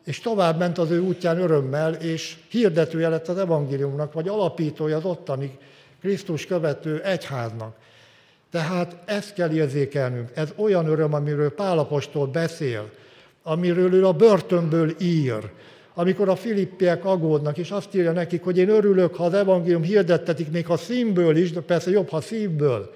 És 0.05 0.21
tovább 0.21 0.59
ment 0.59 0.79
az 0.79 0.91
ő 0.91 1.01
útján 1.01 1.39
örömmel, 1.39 1.93
és 1.93 2.37
hirdetője 2.49 3.09
lett 3.09 3.29
az 3.29 3.39
evangéliumnak, 3.39 4.13
vagy 4.13 4.29
alapítója 4.29 4.97
az 4.97 5.05
ottani 5.05 5.59
Krisztus 6.01 6.47
követő 6.47 7.01
egyháznak. 7.03 7.77
Tehát 8.51 8.97
ezt 9.05 9.35
kell 9.35 9.51
érzékelnünk. 9.51 10.31
Ez 10.35 10.53
olyan 10.57 10.87
öröm, 10.87 11.15
amiről 11.15 11.55
Pálapostól 11.55 12.27
beszél, 12.27 12.91
amiről 13.43 13.95
ő 13.95 14.07
a 14.07 14.13
börtönből 14.13 14.95
ír, 15.01 15.51
amikor 15.95 16.29
a 16.29 16.37
filippiek 16.37 17.05
aggódnak, 17.05 17.59
és 17.59 17.71
azt 17.71 17.95
írja 17.95 18.13
nekik, 18.13 18.43
hogy 18.43 18.59
én 18.59 18.69
örülök, 18.69 19.15
ha 19.15 19.25
az 19.25 19.35
evangélium 19.35 19.83
hirdettetik, 19.83 20.51
még 20.51 20.67
ha 20.67 20.77
színből 20.77 21.37
is, 21.37 21.53
de 21.53 21.61
persze 21.61 21.91
jobb, 21.91 22.09
ha 22.09 22.21
szívből. 22.21 22.93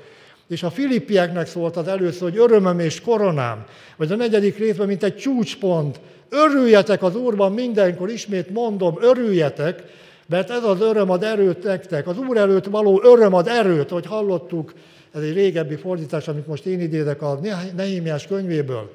És 0.48 0.62
a 0.62 0.70
filippieknek 0.70 1.46
szólt 1.46 1.76
az 1.76 1.88
először, 1.88 2.30
hogy 2.30 2.38
örömöm 2.38 2.78
és 2.78 3.00
koronám, 3.00 3.64
vagy 3.96 4.12
a 4.12 4.16
negyedik 4.16 4.58
részben, 4.58 4.86
mint 4.86 5.02
egy 5.02 5.16
csúcspont, 5.16 6.00
örüljetek 6.28 7.02
az 7.02 7.16
Úrban 7.16 7.52
mindenkor, 7.52 8.10
ismét 8.10 8.50
mondom, 8.50 8.96
örüljetek, 9.00 9.82
mert 10.26 10.50
ez 10.50 10.64
az 10.64 10.80
öröm 10.80 11.10
ad 11.10 11.22
erőt 11.22 11.62
nektek. 11.62 12.06
Az 12.06 12.18
Úr 12.18 12.36
előtt 12.36 12.64
való 12.64 13.00
öröm 13.04 13.34
ad 13.34 13.48
erőt, 13.48 13.90
hogy 13.90 14.06
hallottuk, 14.06 14.72
ez 15.14 15.22
egy 15.22 15.32
régebbi 15.32 15.76
fordítás, 15.76 16.28
amit 16.28 16.46
most 16.46 16.66
én 16.66 16.80
idézek 16.80 17.22
a 17.22 17.38
Nehémiás 17.76 18.26
könyvéből. 18.26 18.92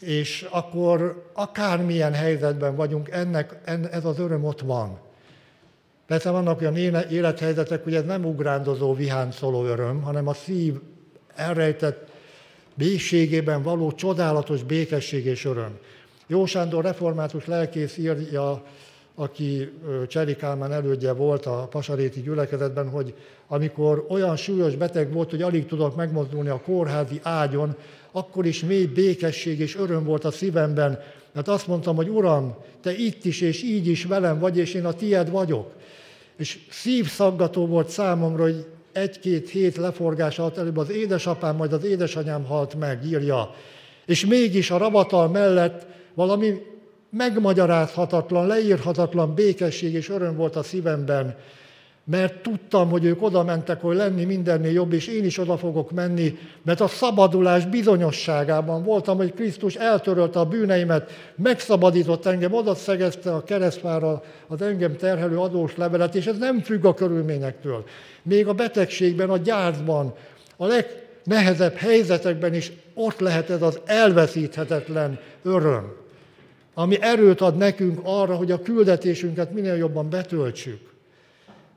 És 0.00 0.46
akkor 0.50 1.30
akármilyen 1.32 2.12
helyzetben 2.12 2.76
vagyunk, 2.76 3.08
ennek, 3.10 3.60
ez 3.90 4.04
az 4.04 4.18
öröm 4.18 4.44
ott 4.44 4.60
van. 4.60 4.98
Persze 6.06 6.30
vannak 6.30 6.60
olyan 6.60 6.76
élethelyzetek, 7.10 7.84
hogy 7.84 7.94
ez 7.94 8.04
nem 8.04 8.24
ugrándozó, 8.24 8.94
viháncoló 8.94 9.64
öröm, 9.64 10.02
hanem 10.02 10.28
a 10.28 10.34
szív 10.34 10.74
elrejtett 11.34 12.08
békségében 12.74 13.62
való 13.62 13.92
csodálatos 13.92 14.62
békesség 14.62 15.26
és 15.26 15.44
öröm. 15.44 15.78
Jó 16.26 16.46
Sándor 16.46 16.84
református 16.84 17.46
lelkész 17.46 17.96
írja 17.96 18.62
aki 19.18 19.72
Cseri 20.08 20.36
Kálmán 20.36 20.72
elődje 20.72 21.12
volt 21.12 21.46
a 21.46 21.66
pasaréti 21.70 22.20
gyülekezetben, 22.20 22.88
hogy 22.88 23.14
amikor 23.46 24.06
olyan 24.08 24.36
súlyos 24.36 24.76
beteg 24.76 25.12
volt, 25.12 25.30
hogy 25.30 25.42
alig 25.42 25.66
tudott 25.66 25.96
megmozdulni 25.96 26.48
a 26.48 26.60
kórházi 26.60 27.20
ágyon, 27.22 27.76
akkor 28.12 28.46
is 28.46 28.64
mély 28.64 28.86
békesség 28.86 29.60
és 29.60 29.76
öröm 29.76 30.04
volt 30.04 30.24
a 30.24 30.30
szívemben, 30.30 31.00
mert 31.32 31.48
azt 31.48 31.66
mondtam, 31.66 31.96
hogy 31.96 32.08
Uram, 32.08 32.54
Te 32.82 32.96
itt 32.96 33.24
is 33.24 33.40
és 33.40 33.62
így 33.62 33.86
is 33.86 34.04
velem 34.04 34.38
vagy, 34.38 34.58
és 34.58 34.74
én 34.74 34.84
a 34.84 34.92
tied 34.92 35.30
vagyok. 35.30 35.72
És 36.36 36.58
szívszaggató 36.70 37.66
volt 37.66 37.88
számomra, 37.88 38.42
hogy 38.42 38.66
egy-két 38.92 39.48
hét 39.50 39.76
leforgás 39.76 40.38
alatt 40.38 40.56
előbb 40.56 40.76
az 40.76 40.90
édesapám, 40.90 41.56
majd 41.56 41.72
az 41.72 41.84
édesanyám 41.84 42.44
halt 42.44 42.74
meg, 42.74 43.04
írja. 43.04 43.54
És 44.06 44.26
mégis 44.26 44.70
a 44.70 44.76
ravatal 44.76 45.28
mellett 45.28 45.86
valami 46.14 46.54
megmagyarázhatatlan, 47.10 48.46
leírhatatlan 48.46 49.34
békesség 49.34 49.94
és 49.94 50.08
öröm 50.08 50.36
volt 50.36 50.56
a 50.56 50.62
szívemben, 50.62 51.36
mert 52.10 52.42
tudtam, 52.42 52.90
hogy 52.90 53.04
ők 53.04 53.22
oda 53.22 53.44
mentek, 53.44 53.80
hogy 53.80 53.96
lenni 53.96 54.24
mindennél 54.24 54.72
jobb, 54.72 54.92
és 54.92 55.06
én 55.06 55.24
is 55.24 55.38
oda 55.38 55.56
fogok 55.56 55.90
menni, 55.90 56.38
mert 56.62 56.80
a 56.80 56.88
szabadulás 56.88 57.66
bizonyosságában 57.66 58.82
voltam, 58.82 59.16
hogy 59.16 59.34
Krisztus 59.34 59.74
eltörölte 59.74 60.38
a 60.38 60.44
bűneimet, 60.44 61.10
megszabadított 61.36 62.26
engem, 62.26 62.52
oda 62.52 62.74
szegezte 62.74 63.34
a 63.34 63.44
keresztvára 63.44 64.22
az 64.46 64.62
engem 64.62 64.96
terhelő 64.96 65.38
adós 65.38 65.76
levelet, 65.76 66.14
és 66.14 66.26
ez 66.26 66.38
nem 66.38 66.60
függ 66.60 66.84
a 66.84 66.94
körülményektől. 66.94 67.84
Még 68.22 68.46
a 68.46 68.52
betegségben, 68.52 69.30
a 69.30 69.36
gyászban, 69.36 70.14
a 70.56 70.66
legnehezebb 70.66 71.74
helyzetekben 71.74 72.54
is 72.54 72.72
ott 72.94 73.18
lehet 73.18 73.50
ez 73.50 73.62
az 73.62 73.80
elveszíthetetlen 73.84 75.18
öröm, 75.42 75.92
ami 76.74 76.96
erőt 77.00 77.40
ad 77.40 77.56
nekünk 77.56 78.00
arra, 78.02 78.34
hogy 78.34 78.50
a 78.50 78.62
küldetésünket 78.62 79.52
minél 79.52 79.76
jobban 79.76 80.10
betöltsük. 80.10 80.94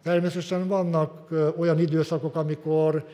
Természetesen 0.03 0.67
vannak 0.67 1.29
olyan 1.57 1.79
időszakok, 1.79 2.35
amikor 2.35 3.05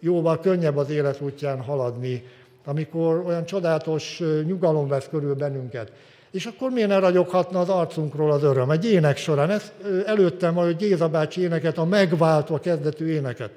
jóval 0.00 0.40
könnyebb 0.40 0.76
az 0.76 0.90
élet 0.90 1.20
útján 1.20 1.62
haladni, 1.62 2.24
amikor 2.64 3.22
olyan 3.26 3.44
csodálatos 3.44 4.22
nyugalom 4.44 4.88
vesz 4.88 5.08
körül 5.10 5.34
bennünket. 5.34 5.92
És 6.30 6.46
akkor 6.46 6.70
miért 6.70 6.88
ne 6.88 6.98
ragyoghatna 6.98 7.60
az 7.60 7.68
arcunkról 7.68 8.32
az 8.32 8.42
öröm? 8.42 8.70
Egy 8.70 8.84
ének 8.84 9.16
során, 9.16 9.50
ez 9.50 9.72
előttem 10.06 10.54
hogy 10.54 10.76
Géza 10.76 11.08
bácsi 11.08 11.40
éneket, 11.40 11.78
a 11.78 11.84
megváltva 11.84 12.60
kezdetű 12.60 13.06
éneket. 13.06 13.50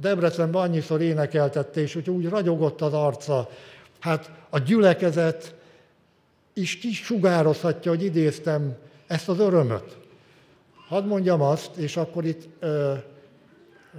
Debrecenben 0.00 0.62
annyiszor 0.62 1.00
énekeltette, 1.00 1.80
és 1.80 1.96
úgy, 1.96 2.10
úgy 2.10 2.28
ragyogott 2.28 2.80
az 2.80 2.92
arca. 2.92 3.48
Hát 3.98 4.30
a 4.50 4.58
gyülekezet 4.58 5.54
is 6.54 6.78
kisugározhatja, 6.78 7.90
hogy 7.90 8.04
idéztem 8.04 8.76
ezt 9.06 9.28
az 9.28 9.38
örömöt. 9.38 9.96
Hadd 10.88 11.04
mondjam 11.04 11.42
azt, 11.42 11.76
és 11.76 11.96
akkor 11.96 12.24
itt 12.24 12.48
ö, 12.60 12.92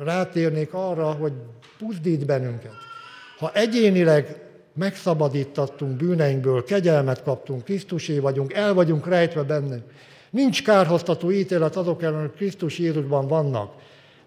rátérnék 0.04 0.74
arra, 0.74 1.12
hogy 1.12 1.34
buzdít 1.80 2.26
bennünket. 2.26 2.74
Ha 3.38 3.52
egyénileg 3.54 4.42
megszabadítattunk 4.74 5.98
bűneinkből, 5.98 6.64
kegyelmet 6.64 7.24
kaptunk, 7.24 7.64
Krisztusé 7.64 8.20
vagyunk, 8.20 8.54
el 8.54 8.74
vagyunk 8.74 9.08
rejtve 9.08 9.44
benne, 9.44 9.78
nincs 10.30 10.64
kárhoztató 10.64 11.32
ítélet 11.32 11.76
azok 11.76 12.04
ellen, 12.04 12.20
hogy 12.20 12.34
Krisztus 12.36 12.78
Jézusban 12.78 13.28
vannak. 13.28 13.74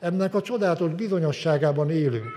Ennek 0.01 0.35
a 0.35 0.43
csodálatos 0.43 0.91
bizonyosságában 0.91 1.91
élünk. 1.91 2.31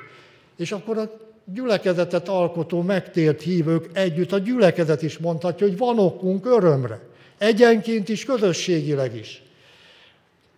És 0.57 0.71
akkor 0.71 0.97
a 0.97 1.11
gyülekezetet 1.45 2.27
alkotó, 2.27 2.81
megtért 2.81 3.41
hívők 3.41 3.89
együtt, 3.93 4.31
a 4.31 4.37
gyülekezet 4.37 5.01
is 5.01 5.17
mondhatja, 5.17 5.67
hogy 5.67 5.77
van 5.77 5.99
okunk 5.99 6.45
örömre. 6.45 6.99
Egyenként 7.37 8.09
is, 8.09 8.25
közösségileg 8.25 9.15
is. 9.15 9.42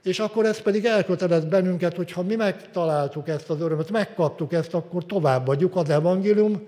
És 0.06 0.20
akkor 0.20 0.46
ez 0.46 0.62
pedig 0.62 0.86
elkötelez 0.86 1.46
bennünket, 1.46 1.96
hogy 1.96 2.12
ha 2.12 2.24
mi 2.24 2.36
megtaláltuk 2.36 3.28
ezt 3.28 3.50
az 3.50 3.62
örömöt, 3.62 3.92
megkaptuk 3.92 4.54
ezt, 4.54 4.74
akkor 4.74 5.06
továbbadjuk 5.06 5.76
az 5.76 5.90
evangélium 5.90 6.68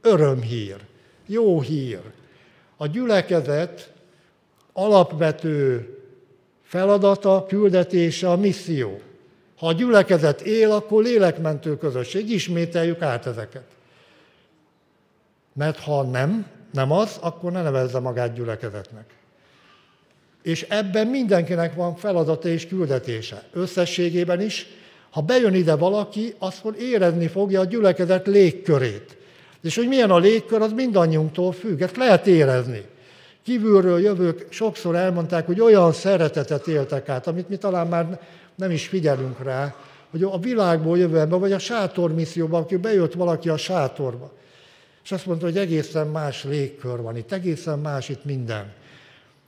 örömhír, 0.00 0.76
jó 1.26 1.60
hír. 1.60 2.00
A 2.76 2.86
gyülekezet 2.86 3.92
alapvető 4.72 5.88
feladata, 6.62 7.44
küldetése 7.48 8.30
a 8.30 8.36
misszió. 8.36 9.00
Ha 9.58 9.66
a 9.66 9.72
gyülekezet 9.72 10.40
él, 10.40 10.70
akkor 10.70 11.02
lélekmentő 11.02 11.76
közösség. 11.76 12.30
Ismételjük 12.30 13.02
át 13.02 13.26
ezeket. 13.26 13.66
Mert 15.52 15.78
ha 15.78 16.02
nem, 16.02 16.46
nem 16.72 16.92
az, 16.92 17.18
akkor 17.20 17.52
ne 17.52 17.62
nevezze 17.62 17.98
magát 17.98 18.34
gyülekezetnek. 18.34 19.21
És 20.42 20.66
ebben 20.68 21.06
mindenkinek 21.06 21.74
van 21.74 21.96
feladata 21.96 22.48
és 22.48 22.66
küldetése. 22.66 23.42
Összességében 23.52 24.40
is, 24.40 24.66
ha 25.10 25.20
bejön 25.20 25.54
ide 25.54 25.74
valaki, 25.74 26.34
akkor 26.38 26.74
érezni 26.78 27.26
fogja 27.26 27.60
a 27.60 27.64
gyülekezet 27.64 28.26
légkörét. 28.26 29.16
És 29.62 29.76
hogy 29.76 29.88
milyen 29.88 30.10
a 30.10 30.18
légkör, 30.18 30.60
az 30.60 30.72
mindannyiunktól 30.72 31.52
függ, 31.52 31.80
ezt 31.80 31.96
lehet 31.96 32.26
érezni. 32.26 32.82
Kívülről 33.44 34.00
jövők 34.00 34.46
sokszor 34.48 34.96
elmondták, 34.96 35.46
hogy 35.46 35.60
olyan 35.60 35.92
szeretetet 35.92 36.66
éltek 36.66 37.08
át, 37.08 37.26
amit 37.26 37.48
mi 37.48 37.56
talán 37.56 37.86
már 37.86 38.20
nem 38.54 38.70
is 38.70 38.86
figyelünk 38.86 39.42
rá, 39.42 39.74
hogy 40.10 40.22
a 40.22 40.38
világból 40.38 40.98
jövő 40.98 41.18
ember, 41.18 41.38
vagy 41.38 41.52
a 41.52 41.58
sátormisszióban, 41.58 42.62
aki 42.62 42.76
bejött 42.76 43.12
valaki 43.12 43.48
a 43.48 43.56
sátorba, 43.56 44.32
és 45.04 45.12
azt 45.12 45.26
mondta, 45.26 45.46
hogy 45.46 45.56
egészen 45.56 46.06
más 46.06 46.44
légkör 46.44 47.00
van 47.00 47.16
itt, 47.16 47.32
egészen 47.32 47.78
más 47.78 48.08
itt 48.08 48.24
minden. 48.24 48.72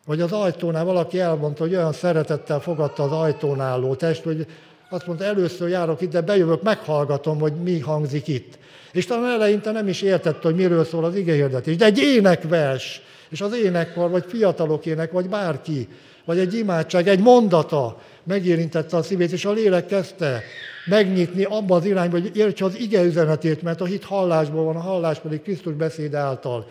Vagy 0.07 0.21
az 0.21 0.33
ajtónál 0.33 0.85
valaki 0.85 1.21
elmondta, 1.21 1.63
hogy 1.63 1.75
olyan 1.75 1.93
szeretettel 1.93 2.61
fogadta 2.61 3.03
az 3.03 3.13
ajtón 3.13 3.61
álló 3.61 3.95
test, 3.95 4.23
hogy 4.23 4.47
azt 4.91 5.07
mondta, 5.07 5.25
először 5.25 5.69
járok 5.69 6.01
itt, 6.01 6.11
de 6.11 6.21
bejövök, 6.21 6.63
meghallgatom, 6.63 7.39
hogy 7.39 7.53
mi 7.63 7.79
hangzik 7.79 8.29
itt. 8.29 8.59
És 8.93 9.07
talán 9.07 9.31
eleinte 9.31 9.71
nem 9.71 9.89
is 9.89 10.03
értette, 10.03 10.41
hogy 10.43 10.55
miről 10.55 10.85
szól 10.85 11.05
az 11.05 11.17
igényhirdetés. 11.17 11.77
De 11.77 11.85
egy 11.85 11.99
énekvers, 11.99 13.03
és 13.29 13.41
az 13.41 13.57
énekkar, 13.57 14.11
vagy 14.11 14.25
fiatalok 14.29 14.87
ének, 14.87 15.13
vagy 15.13 15.29
bárki, 15.29 15.89
vagy 16.25 16.39
egy 16.39 16.55
imádság, 16.55 17.09
egy 17.09 17.21
mondata 17.21 18.01
megérintette 18.25 18.97
a 18.97 19.03
szívét, 19.03 19.33
és 19.33 19.45
a 19.45 19.53
lélek 19.53 19.87
kezdte 19.87 20.43
megnyitni 20.87 21.45
abba 21.45 21.77
az 21.77 21.85
irányba, 21.85 22.21
hogy 22.21 22.37
értse 22.37 22.65
az 22.65 22.79
ige 22.79 23.03
üzenetét, 23.03 23.63
mert 23.63 23.81
a 23.81 23.85
hit 23.85 24.05
hallásból 24.05 24.65
van, 24.65 24.77
a 24.77 24.81
hallás 24.81 25.19
pedig 25.19 25.43
Krisztus 25.43 25.73
beszéde 25.73 26.19
által. 26.19 26.67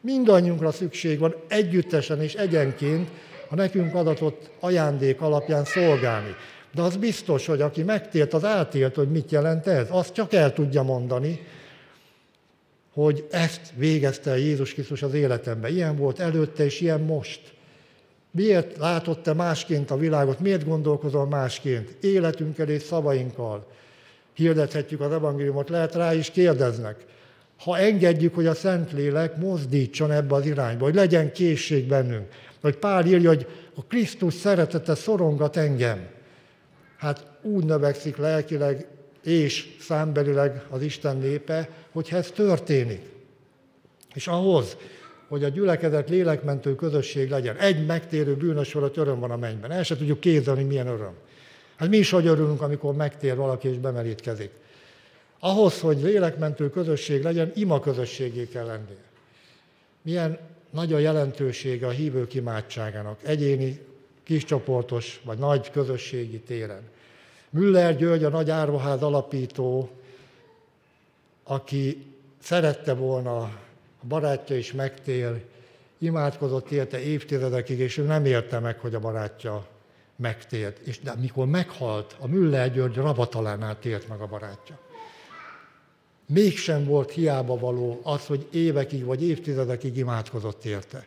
Mindannyiunkra 0.00 0.72
szükség 0.72 1.18
van 1.18 1.34
együttesen 1.48 2.22
és 2.22 2.34
egyenként 2.34 3.10
a 3.48 3.54
nekünk 3.54 3.94
adatott 3.94 4.50
ajándék 4.60 5.20
alapján 5.20 5.64
szolgálni. 5.64 6.34
De 6.74 6.82
az 6.82 6.96
biztos, 6.96 7.46
hogy 7.46 7.60
aki 7.60 7.82
megtért, 7.82 8.34
az 8.34 8.44
átélt, 8.44 8.94
hogy 8.94 9.10
mit 9.10 9.30
jelent 9.30 9.66
ez. 9.66 9.86
Azt 9.90 10.12
csak 10.12 10.32
el 10.32 10.52
tudja 10.52 10.82
mondani, 10.82 11.40
hogy 12.92 13.26
ezt 13.30 13.72
végezte 13.74 14.38
Jézus 14.38 14.72
Krisztus 14.72 15.02
az 15.02 15.14
életemben. 15.14 15.70
Ilyen 15.70 15.96
volt 15.96 16.18
előtte, 16.18 16.64
és 16.64 16.80
ilyen 16.80 17.00
most. 17.00 17.40
Miért 18.30 18.76
látott 18.76 19.22
te 19.22 19.32
másként 19.32 19.90
a 19.90 19.96
világot? 19.96 20.40
Miért 20.40 20.64
gondolkozol 20.64 21.26
másként? 21.26 21.96
Életünkkel 22.00 22.68
és 22.68 22.82
szavainkkal 22.82 23.66
hirdethetjük 24.34 25.00
az 25.00 25.12
evangéliumot. 25.12 25.68
Lehet 25.68 25.94
rá 25.94 26.14
is 26.14 26.30
kérdeznek 26.30 27.04
ha 27.58 27.78
engedjük, 27.78 28.34
hogy 28.34 28.46
a 28.46 28.54
Szentlélek 28.54 29.36
mozdítson 29.36 30.10
ebbe 30.10 30.34
az 30.34 30.46
irányba, 30.46 30.84
hogy 30.84 30.94
legyen 30.94 31.32
készség 31.32 31.86
bennünk. 31.86 32.28
Hogy 32.60 32.76
Pál 32.76 33.06
írja, 33.06 33.28
hogy 33.28 33.46
a 33.74 33.84
Krisztus 33.84 34.34
szeretete 34.34 34.94
szorongat 34.94 35.56
engem. 35.56 36.06
Hát 36.96 37.26
úgy 37.42 37.64
növekszik 37.64 38.16
lelkileg 38.16 38.86
és 39.22 39.76
számbelileg 39.80 40.62
az 40.68 40.82
Isten 40.82 41.16
népe, 41.16 41.68
hogyha 41.92 42.16
ez 42.16 42.30
történik. 42.30 43.00
És 44.14 44.26
ahhoz, 44.26 44.76
hogy 45.28 45.44
a 45.44 45.48
gyülekezet 45.48 46.08
lélekmentő 46.08 46.74
közösség 46.74 47.30
legyen, 47.30 47.56
egy 47.56 47.86
megtérő 47.86 48.36
bűnös 48.36 48.74
alatt 48.74 48.96
öröm 48.96 49.20
van 49.20 49.30
a 49.30 49.36
mennyben. 49.36 49.70
El 49.70 49.82
se 49.82 49.96
tudjuk 49.96 50.20
képzelni, 50.20 50.62
milyen 50.62 50.86
öröm. 50.86 51.12
Hát 51.76 51.88
mi 51.88 51.96
is 51.96 52.10
hogy 52.10 52.26
örülünk, 52.26 52.62
amikor 52.62 52.94
megtér 52.94 53.36
valaki 53.36 53.68
és 53.68 53.78
bemerítkezik. 53.78 54.50
Ahhoz, 55.38 55.80
hogy 55.80 56.02
lélekmentő 56.02 56.70
közösség 56.70 57.22
legyen, 57.22 57.52
ima 57.54 57.80
közösségé 57.80 58.48
kell 58.48 58.66
lenni. 58.66 58.96
Milyen 60.02 60.38
nagy 60.70 60.92
a 60.92 60.98
jelentősége 60.98 61.86
a 61.86 61.90
hívők 61.90 62.34
imádságának, 62.34 63.18
egyéni, 63.22 63.80
kiscsoportos 64.22 65.20
vagy 65.24 65.38
nagy 65.38 65.70
közösségi 65.70 66.40
téren. 66.40 66.82
Müller 67.50 67.96
György, 67.96 68.24
a 68.24 68.28
nagy 68.28 68.50
árvaház 68.50 69.02
alapító, 69.02 69.90
aki 71.44 72.06
szerette 72.42 72.94
volna, 72.94 73.38
a 74.02 74.06
barátja 74.08 74.56
is 74.56 74.72
megtér, 74.72 75.44
imádkozott 75.98 76.70
érte 76.70 77.00
évtizedekig, 77.00 77.78
és 77.78 77.96
ő 77.96 78.02
nem 78.02 78.24
érte 78.24 78.58
meg, 78.58 78.78
hogy 78.78 78.94
a 78.94 79.00
barátja 79.00 79.66
megtért. 80.16 80.78
És 80.78 81.00
de 81.00 81.10
amikor 81.10 81.46
meghalt, 81.46 82.16
a 82.18 82.26
Müller 82.26 82.72
György 82.72 82.96
Rabatalánál 82.96 83.78
tért 83.78 84.08
meg 84.08 84.20
a 84.20 84.26
barátja 84.26 84.78
mégsem 86.28 86.84
volt 86.84 87.10
hiába 87.10 87.58
való 87.58 88.00
az, 88.02 88.26
hogy 88.26 88.46
évekig 88.50 89.04
vagy 89.04 89.22
évtizedekig 89.22 89.96
imádkozott 89.96 90.64
érte. 90.64 91.06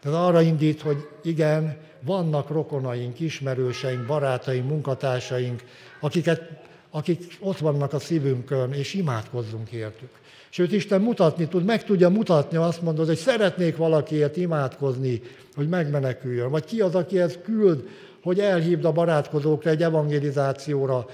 Tehát 0.00 0.18
arra 0.26 0.40
indít, 0.40 0.80
hogy 0.80 1.08
igen, 1.22 1.76
vannak 2.00 2.48
rokonaink, 2.48 3.20
ismerőseink, 3.20 4.06
barátaink, 4.06 4.68
munkatársaink, 4.68 5.62
akiket, 6.00 6.42
akik 6.90 7.36
ott 7.40 7.58
vannak 7.58 7.92
a 7.92 7.98
szívünkön, 7.98 8.72
és 8.72 8.94
imádkozzunk 8.94 9.70
értük. 9.70 10.10
Sőt, 10.48 10.72
Isten 10.72 11.00
mutatni 11.00 11.48
tud, 11.48 11.64
meg 11.64 11.84
tudja 11.84 12.08
mutatni, 12.08 12.56
azt 12.56 12.82
mondod, 12.82 13.06
hogy 13.06 13.16
szeretnék 13.16 13.76
valakiért 13.76 14.36
imádkozni, 14.36 15.22
hogy 15.54 15.68
megmeneküljön. 15.68 16.50
Vagy 16.50 16.64
ki 16.64 16.80
az, 16.80 16.94
aki 16.94 17.20
ezt 17.20 17.42
küld, 17.42 17.88
hogy 18.22 18.40
elhívd 18.40 18.84
a 18.84 18.92
barátkozókra 18.92 19.70
egy 19.70 19.82
evangelizációra, 19.82 21.06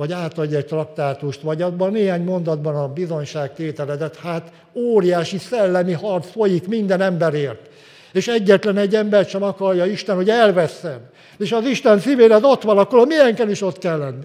vagy 0.00 0.12
átadj 0.12 0.56
egy 0.56 0.66
traktátust, 0.66 1.40
vagy 1.40 1.62
abban 1.62 1.92
néhány 1.92 2.24
mondatban 2.24 2.76
a 2.76 2.92
tételedet, 3.54 4.16
hát 4.16 4.52
óriási 4.74 5.38
szellemi 5.38 5.92
harc 5.92 6.30
folyik 6.30 6.68
minden 6.68 7.00
emberért. 7.00 7.68
És 8.12 8.28
egyetlen 8.28 8.76
egy 8.76 8.94
ember 8.94 9.24
sem 9.24 9.42
akarja 9.42 9.86
Isten, 9.86 10.16
hogy 10.16 10.28
elveszem. 10.28 11.00
És 11.38 11.52
az 11.52 11.64
Isten 11.64 11.98
szívén 11.98 12.32
az 12.32 12.42
ott 12.42 12.62
van, 12.62 12.78
akkor 12.78 12.98
a 12.98 13.04
milyenken 13.04 13.50
is 13.50 13.62
ott 13.62 13.78
kell 13.78 13.98
lenni. 13.98 14.24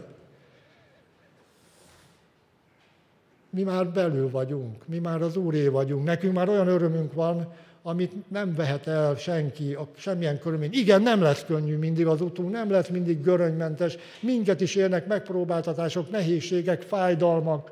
Mi 3.50 3.64
már 3.64 3.88
belül 3.88 4.30
vagyunk, 4.30 4.88
mi 4.88 4.98
már 4.98 5.22
az 5.22 5.36
Úré 5.36 5.68
vagyunk, 5.68 6.06
nekünk 6.06 6.34
már 6.34 6.50
olyan 6.50 6.68
örömünk 6.68 7.14
van, 7.14 7.54
amit 7.88 8.30
nem 8.32 8.56
vehet 8.56 8.88
el 8.88 9.16
senki, 9.16 9.74
a 9.74 9.88
semmilyen 9.98 10.40
körülmény. 10.40 10.74
Igen, 10.74 11.02
nem 11.02 11.22
lesz 11.22 11.46
könnyű 11.46 11.78
mindig 11.78 12.06
az 12.06 12.22
utunk, 12.22 12.52
nem 12.52 12.72
lesz 12.72 12.88
mindig 12.88 13.22
görönymentes, 13.22 13.98
minket 14.20 14.62
is 14.62 14.76
érnek 14.76 15.08
megpróbáltatások, 15.08 16.10
nehézségek, 16.12 16.82
fájdalmak, 16.82 17.72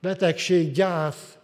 betegség, 0.00 0.72
gyász, 0.72 1.36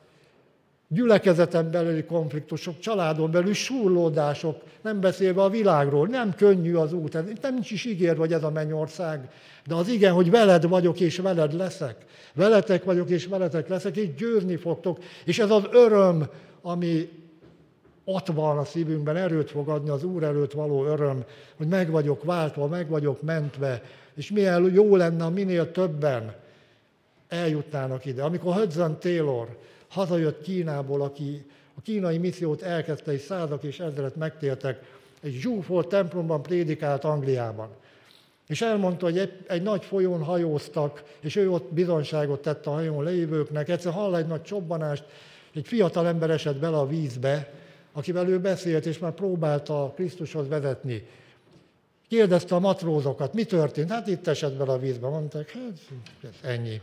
gyülekezeten 0.89 1.71
belüli 1.71 2.05
konfliktusok, 2.05 2.79
családon 2.79 3.31
belül 3.31 3.55
súrlódások, 3.55 4.63
nem 4.83 5.01
beszélve 5.01 5.43
a 5.43 5.49
világról, 5.49 6.07
nem 6.07 6.35
könnyű 6.35 6.75
az 6.75 6.93
út, 6.93 7.41
nem 7.43 7.59
is 7.71 7.85
ígér, 7.85 8.17
hogy 8.17 8.33
ez 8.33 8.43
a 8.43 8.51
mennyország, 8.51 9.31
de 9.67 9.75
az 9.75 9.89
igen, 9.89 10.13
hogy 10.13 10.31
veled 10.31 10.69
vagyok 10.69 11.01
és 11.01 11.19
veled 11.19 11.53
leszek, 11.53 11.97
veletek 12.35 12.85
vagyok 12.85 13.11
és 13.11 13.27
veletek 13.27 13.69
leszek, 13.69 13.97
és 13.97 14.15
győzni 14.15 14.57
fogtok, 14.57 14.99
és 15.25 15.39
ez 15.39 15.51
az 15.51 15.63
öröm, 15.73 16.29
ami 16.63 17.09
ott 18.15 18.27
van 18.27 18.59
a 18.59 18.65
szívünkben, 18.65 19.17
erőt 19.17 19.51
fog 19.51 19.69
adni 19.69 19.91
az 19.91 20.05
Úr 20.05 20.23
előtt 20.23 20.53
való 20.53 20.85
öröm, 20.85 21.25
hogy 21.57 21.67
meg 21.67 21.91
vagyok 21.91 22.25
váltva, 22.25 22.67
meg 22.67 22.89
vagyok 22.89 23.23
mentve, 23.23 23.83
és 24.15 24.31
milyen 24.31 24.73
jó 24.73 24.97
lenne, 24.97 25.29
minél 25.29 25.73
többen 25.73 26.35
eljutnának 27.29 28.05
ide. 28.05 28.23
Amikor 28.23 28.55
Hudson 28.55 28.99
Taylor 28.99 29.57
hazajött 29.89 30.43
Kínából, 30.43 31.03
aki 31.03 31.47
a 31.75 31.81
kínai 31.83 32.19
missziót 32.19 32.63
elkezdte, 32.63 33.13
és 33.13 33.21
százak 33.21 33.63
és 33.63 33.81
ezret 33.81 34.17
megtértek, 34.17 34.83
egy 35.23 35.33
zsúfolt 35.33 35.89
templomban 35.89 36.43
prédikált 36.43 37.05
Angliában. 37.05 37.69
És 38.47 38.63
elmondta, 38.63 39.05
hogy 39.05 39.19
egy, 39.19 39.33
egy 39.47 39.63
nagy 39.63 39.85
folyón 39.85 40.23
hajóztak, 40.23 41.03
és 41.21 41.37
ő 41.37 41.51
ott 41.51 41.73
bizonságot 41.73 42.43
tett 42.43 42.67
a 42.67 42.71
hajón 42.71 43.05
lévőknek. 43.05 43.69
Egyszer 43.69 43.93
hall 43.93 44.17
egy 44.17 44.27
nagy 44.27 44.43
csobbanást, 44.43 45.05
egy 45.55 45.67
fiatal 45.67 46.07
ember 46.07 46.31
esett 46.31 46.57
bele 46.57 46.79
a 46.79 46.87
vízbe, 46.87 47.53
akivel 48.01 48.29
ő 48.29 48.41
beszélt, 48.41 48.87
és 48.87 48.99
már 48.99 49.13
próbálta 49.13 49.93
Krisztushoz 49.95 50.49
vezetni. 50.49 51.07
Kérdezte 52.09 52.55
a 52.55 52.59
matrózokat, 52.59 53.35
mi 53.35 53.45
történt? 53.45 53.91
Hát 53.91 54.07
itt 54.07 54.27
esett 54.27 54.57
bele 54.57 54.73
a 54.73 54.79
vízbe. 54.79 55.09
Mondták, 55.09 55.57
hát 56.23 56.35
ennyi. 56.43 56.81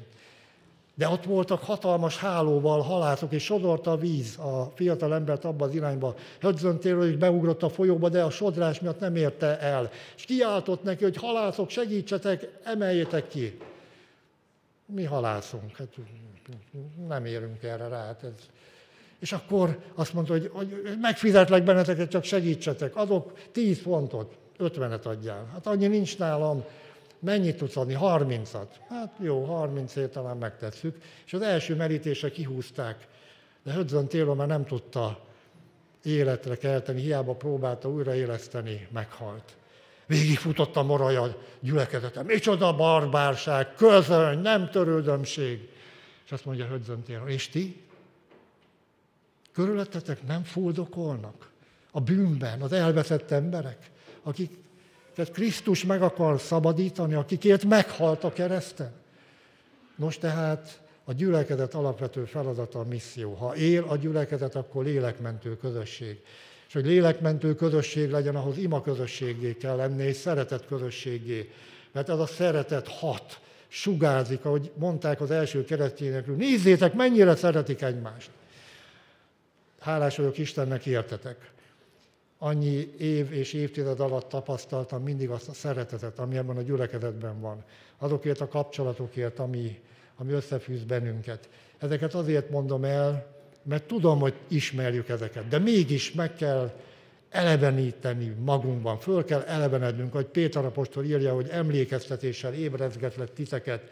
De 0.95 1.07
ott 1.07 1.23
voltak 1.23 1.63
hatalmas 1.63 2.17
hálóval 2.17 2.81
halászok, 2.81 3.31
és 3.31 3.43
sodorta 3.43 3.91
a 3.91 3.97
víz 3.97 4.37
a 4.37 4.71
fiatal 4.75 5.13
embert 5.13 5.45
abba 5.45 5.65
az 5.65 5.75
irányba. 5.75 6.15
Hödzöntéről 6.39 7.09
is 7.09 7.15
beugrott 7.15 7.63
a 7.63 7.69
folyóba, 7.69 8.09
de 8.09 8.23
a 8.23 8.29
sodrás 8.29 8.79
miatt 8.79 8.99
nem 8.99 9.15
érte 9.15 9.59
el. 9.59 9.89
És 10.15 10.23
kiáltott 10.23 10.83
neki, 10.83 11.03
hogy 11.03 11.15
halászok, 11.15 11.69
segítsetek, 11.69 12.47
emeljétek 12.63 13.27
ki. 13.27 13.57
Mi 14.85 15.03
halászunk, 15.03 15.75
hát 15.75 15.95
nem 17.07 17.25
érünk 17.25 17.63
erre 17.63 17.87
rá. 17.87 18.05
Hát 18.05 18.23
ez. 18.23 18.56
És 19.19 19.31
akkor 19.31 19.79
azt 19.95 20.13
mondta, 20.13 20.33
hogy, 20.33 20.49
hogy 20.53 20.83
megfizetlek 21.01 21.63
benneteket, 21.63 22.09
csak 22.09 22.23
segítsetek. 22.23 22.95
Adok 22.95 23.31
10 23.51 23.81
fontot, 23.81 24.37
50-et 24.59 25.03
adjál. 25.03 25.49
Hát 25.53 25.67
annyi 25.67 25.87
nincs 25.87 26.17
nálam, 26.17 26.63
mennyit 27.19 27.57
tudsz 27.57 27.77
adni? 27.77 27.97
30-at. 28.01 28.67
Hát 28.89 29.15
jó, 29.19 29.43
30 29.43 29.95
ért 29.95 30.11
talán 30.11 30.37
megtesszük. 30.37 30.97
És 31.25 31.33
az 31.33 31.41
első 31.41 31.75
merítése 31.75 32.31
kihúzták. 32.31 33.07
De 33.63 33.73
Hudson 33.73 34.07
Taylor 34.07 34.35
már 34.35 34.47
nem 34.47 34.65
tudta 34.65 35.25
életre 36.03 36.55
kelteni, 36.55 37.01
hiába 37.01 37.33
próbálta 37.33 37.89
újraéleszteni, 37.89 38.87
meghalt. 38.93 39.55
Végigfutott 40.05 40.75
a 40.75 40.83
moraja 40.83 41.37
gyülekezetem. 41.59 42.25
Micsoda 42.25 42.75
barbárság, 42.75 43.73
közöny, 43.75 44.39
nem 44.39 44.69
törődömség. 44.69 45.69
És 46.25 46.31
azt 46.31 46.45
mondja 46.45 46.65
Hudson 46.65 47.03
Taylor, 47.03 47.29
és 47.29 47.49
ti? 47.49 47.86
Körülöttetek 49.57 50.27
nem 50.27 50.43
fuldokolnak 50.43 51.49
a 51.91 52.01
bűnben 52.01 52.61
az 52.61 52.71
elveszett 52.71 53.31
emberek, 53.31 53.91
akik 54.23 54.51
tehát 55.15 55.31
Krisztus 55.31 55.85
meg 55.85 56.01
akar 56.01 56.39
szabadítani, 56.39 57.13
akikért 57.13 57.65
meghalt 57.65 58.23
a 58.23 58.33
kereszten. 58.33 58.91
Nos 59.95 60.17
tehát 60.17 60.81
a 61.03 61.13
gyülekezet 61.13 61.73
alapvető 61.73 62.25
feladata 62.25 62.79
a 62.79 62.83
misszió. 62.83 63.33
Ha 63.33 63.55
él 63.55 63.85
a 63.87 63.95
gyülekezet, 63.95 64.55
akkor 64.55 64.83
lélekmentő 64.83 65.57
közösség. 65.57 66.21
És 66.67 66.73
hogy 66.73 66.85
lélekmentő 66.85 67.55
közösség 67.55 68.09
legyen, 68.09 68.35
ahhoz 68.35 68.57
ima 68.57 68.81
közösségé 68.81 69.55
kell 69.55 69.75
lenni, 69.75 70.03
és 70.03 70.15
szeretet 70.15 70.65
közösségé. 70.67 71.51
Mert 71.91 72.09
ez 72.09 72.19
a 72.19 72.25
szeretet 72.25 72.87
hat, 72.87 73.39
sugárzik, 73.67 74.45
ahogy 74.45 74.71
mondták 74.75 75.21
az 75.21 75.31
első 75.31 75.63
keresztényekről. 75.63 76.35
Nézzétek, 76.35 76.93
mennyire 76.93 77.35
szeretik 77.35 77.81
egymást. 77.81 78.29
Hálás 79.87 80.17
vagyok 80.17 80.37
Istennek, 80.37 80.85
értetek 80.85 81.51
annyi 82.37 82.93
év 82.97 83.31
és 83.31 83.53
évtized 83.53 83.99
alatt 83.99 84.29
tapasztaltam 84.29 85.03
mindig 85.03 85.29
azt 85.29 85.49
a 85.49 85.53
szeretetet, 85.53 86.19
ami 86.19 86.37
ebben 86.37 86.57
a 86.57 86.61
gyülekezetben 86.61 87.39
van. 87.39 87.63
Azokért 87.97 88.41
a 88.41 88.47
kapcsolatokért, 88.47 89.39
ami, 89.39 89.79
ami 90.15 90.31
összefűz 90.31 90.83
bennünket. 90.83 91.49
Ezeket 91.77 92.13
azért 92.13 92.49
mondom 92.49 92.83
el, 92.83 93.25
mert 93.63 93.83
tudom, 93.83 94.19
hogy 94.19 94.33
ismerjük 94.47 95.09
ezeket, 95.09 95.47
de 95.47 95.57
mégis 95.57 96.11
meg 96.11 96.35
kell 96.35 96.71
eleveníteni 97.29 98.35
magunkban, 98.39 98.97
föl 98.97 99.25
kell 99.25 99.41
elevenednünk, 99.41 100.13
hogy 100.13 100.25
Péter 100.25 100.65
apostol 100.65 101.03
írja, 101.03 101.33
hogy 101.33 101.47
emlékeztetéssel 101.49 102.53
ébrezgetlek 102.53 103.33
titeket, 103.33 103.91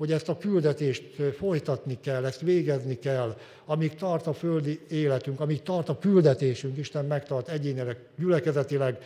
hogy 0.00 0.12
ezt 0.12 0.28
a 0.28 0.38
küldetést 0.38 1.02
folytatni 1.36 1.98
kell, 2.00 2.24
ezt 2.24 2.40
végezni 2.40 2.98
kell, 2.98 3.36
amíg 3.64 3.94
tart 3.94 4.26
a 4.26 4.32
földi 4.32 4.80
életünk, 4.88 5.40
amíg 5.40 5.62
tart 5.62 5.88
a 5.88 5.98
küldetésünk, 5.98 6.76
Isten 6.76 7.04
megtart 7.04 7.48
egyénileg, 7.48 7.96
gyülekezetileg, 8.18 8.98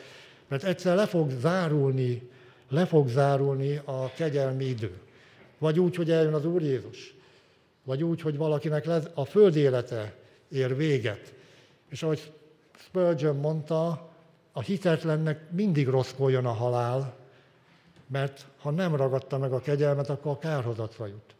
mert 0.48 0.64
egyszer 0.64 0.96
le 0.96 1.06
fog 1.06 1.30
zárulni, 1.40 2.28
le 2.68 2.86
fog 2.86 3.08
zárulni 3.08 3.80
a 3.84 4.12
kegyelmi 4.12 4.64
idő. 4.64 4.92
Vagy 5.58 5.80
úgy, 5.80 5.96
hogy 5.96 6.10
eljön 6.10 6.34
az 6.34 6.44
Úr 6.44 6.62
Jézus, 6.62 7.14
vagy 7.84 8.02
úgy, 8.02 8.20
hogy 8.20 8.36
valakinek 8.36 8.84
lesz, 8.84 9.08
a 9.14 9.24
föld 9.24 9.56
élete 9.56 10.14
ér 10.48 10.76
véget. 10.76 11.34
És 11.88 12.02
ahogy 12.02 12.32
Spurgeon 12.78 13.36
mondta, 13.36 14.10
a 14.52 14.60
hitetlennek 14.60 15.50
mindig 15.50 15.88
rosszkoljon 15.88 16.46
a 16.46 16.52
halál, 16.52 17.14
mert 18.06 18.46
ha 18.58 18.70
nem 18.70 18.96
ragadta 18.96 19.38
meg 19.38 19.52
a 19.52 19.60
kegyelmet, 19.60 20.08
akkor 20.08 20.32
a 20.32 20.38
kárhozatra 20.38 21.06
jut. 21.06 21.34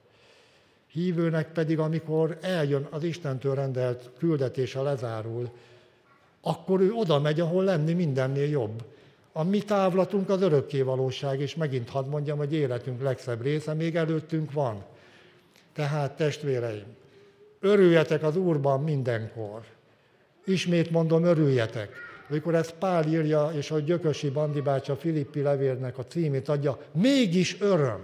Hívőnek 0.87 1.53
pedig, 1.53 1.79
amikor 1.79 2.39
eljön 2.41 2.87
az 2.91 3.03
Istentől 3.03 3.55
rendelt 3.55 4.11
küldetése 4.19 4.81
lezárul, 4.81 5.51
akkor 6.41 6.81
ő 6.81 6.93
oda 6.93 7.21
megy, 7.21 7.41
ahol 7.41 7.65
lenni 7.65 7.93
mindennél 7.93 8.49
jobb. 8.49 8.85
A 9.33 9.43
mi 9.43 9.59
távlatunk 9.59 10.29
az 10.29 10.43
örökké 10.43 10.83
valóság, 10.83 11.41
és 11.41 11.55
megint 11.55 11.89
hadd 11.89 12.07
mondjam, 12.07 12.39
hogy 12.39 12.53
életünk 12.53 13.03
legszebb 13.03 13.43
része 13.43 13.75
még 13.75 13.97
előttünk 13.97 14.53
van. 14.53 14.85
Tehát 15.73 16.17
testvéreim, 16.17 16.97
örüljetek 17.61 18.23
az 18.23 18.37
Úrban 18.37 18.83
mindenkor. 18.83 19.65
Ismét 20.45 20.91
mondom, 20.91 21.25
örüljetek 21.25 22.14
amikor 22.29 22.55
ezt 22.55 22.75
Pál 22.75 23.07
írja, 23.07 23.51
és 23.57 23.71
a 23.71 23.79
Gyökösi 23.79 24.31
Bandi 24.31 24.61
bácsi 24.61 24.91
a 24.91 24.97
Filippi 24.97 25.41
levélnek 25.41 25.99
a 25.99 26.05
címét 26.05 26.49
adja, 26.49 26.79
mégis 26.93 27.61
öröm. 27.61 28.01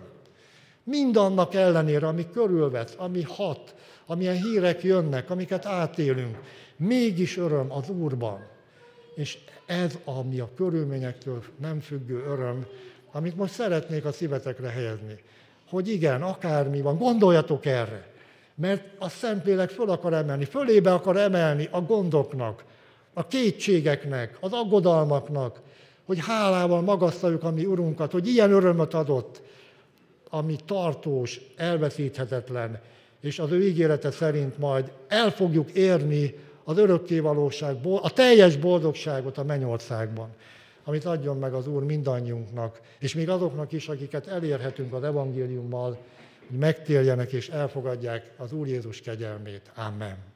Mindannak 0.85 1.55
ellenére, 1.55 2.07
ami 2.07 2.31
körülvesz, 2.31 2.95
ami 2.97 3.23
hat, 3.23 3.75
amilyen 4.07 4.43
hírek 4.43 4.83
jönnek, 4.83 5.31
amiket 5.31 5.67
átélünk, 5.67 6.39
mégis 6.77 7.37
öröm 7.37 7.73
az 7.73 7.89
Úrban. 7.89 8.47
És 9.15 9.39
ez, 9.67 9.99
ami 10.05 10.39
a 10.39 10.51
körülményektől 10.57 11.43
nem 11.61 11.81
függő 11.81 12.25
öröm, 12.27 12.67
amit 13.13 13.37
most 13.37 13.53
szeretnék 13.53 14.05
a 14.05 14.13
szívetekre 14.13 14.69
helyezni. 14.69 15.19
Hogy 15.69 15.89
igen, 15.89 16.23
akármi 16.23 16.81
van, 16.81 16.99
gondoljatok 16.99 17.67
erre. 17.67 18.09
Mert 18.55 18.85
a 18.99 19.09
Szentlélek 19.09 19.71
föl 19.71 19.91
akar 19.91 20.15
emelni, 20.15 20.45
fölébe 20.45 20.93
akar 20.93 21.17
emelni 21.17 21.69
a 21.71 21.81
gondoknak, 21.81 22.65
a 23.13 23.27
kétségeknek, 23.27 24.37
az 24.41 24.53
aggodalmaknak, 24.53 25.61
hogy 26.05 26.19
hálával 26.21 26.81
magasztaljuk 26.81 27.43
a 27.43 27.51
mi 27.51 27.65
Urunkat, 27.65 28.13
hogy 28.13 28.27
ilyen 28.27 28.53
örömöt 28.53 28.95
adott, 28.95 29.43
ami 30.31 30.57
tartós, 30.65 31.41
elveszíthetetlen, 31.57 32.81
és 33.21 33.39
az 33.39 33.51
ő 33.51 33.67
ígérete 33.67 34.11
szerint 34.11 34.59
majd 34.59 34.93
el 35.09 35.31
fogjuk 35.31 35.71
érni 35.71 36.35
az 36.65 36.79
örökké 36.79 37.19
valóságból, 37.19 38.01
a 38.03 38.11
teljes 38.11 38.57
boldogságot 38.57 39.39
a 39.39 39.45
mennyországban, 39.45 40.29
amit 40.85 41.05
adjon 41.05 41.37
meg 41.37 41.55
az 41.55 41.67
Úr 41.67 41.85
mindannyiunknak, 41.85 42.81
és 42.99 43.15
még 43.15 43.29
azoknak 43.29 43.73
is, 43.73 43.89
akiket 43.89 44.27
elérhetünk 44.27 44.93
az 44.93 45.03
evangéliummal, 45.03 45.99
hogy 46.49 46.59
megtérjenek 46.59 47.33
és 47.33 47.49
elfogadják 47.49 48.31
az 48.37 48.53
Úr 48.53 48.67
Jézus 48.67 49.01
kegyelmét. 49.01 49.71
Amen. 49.75 50.30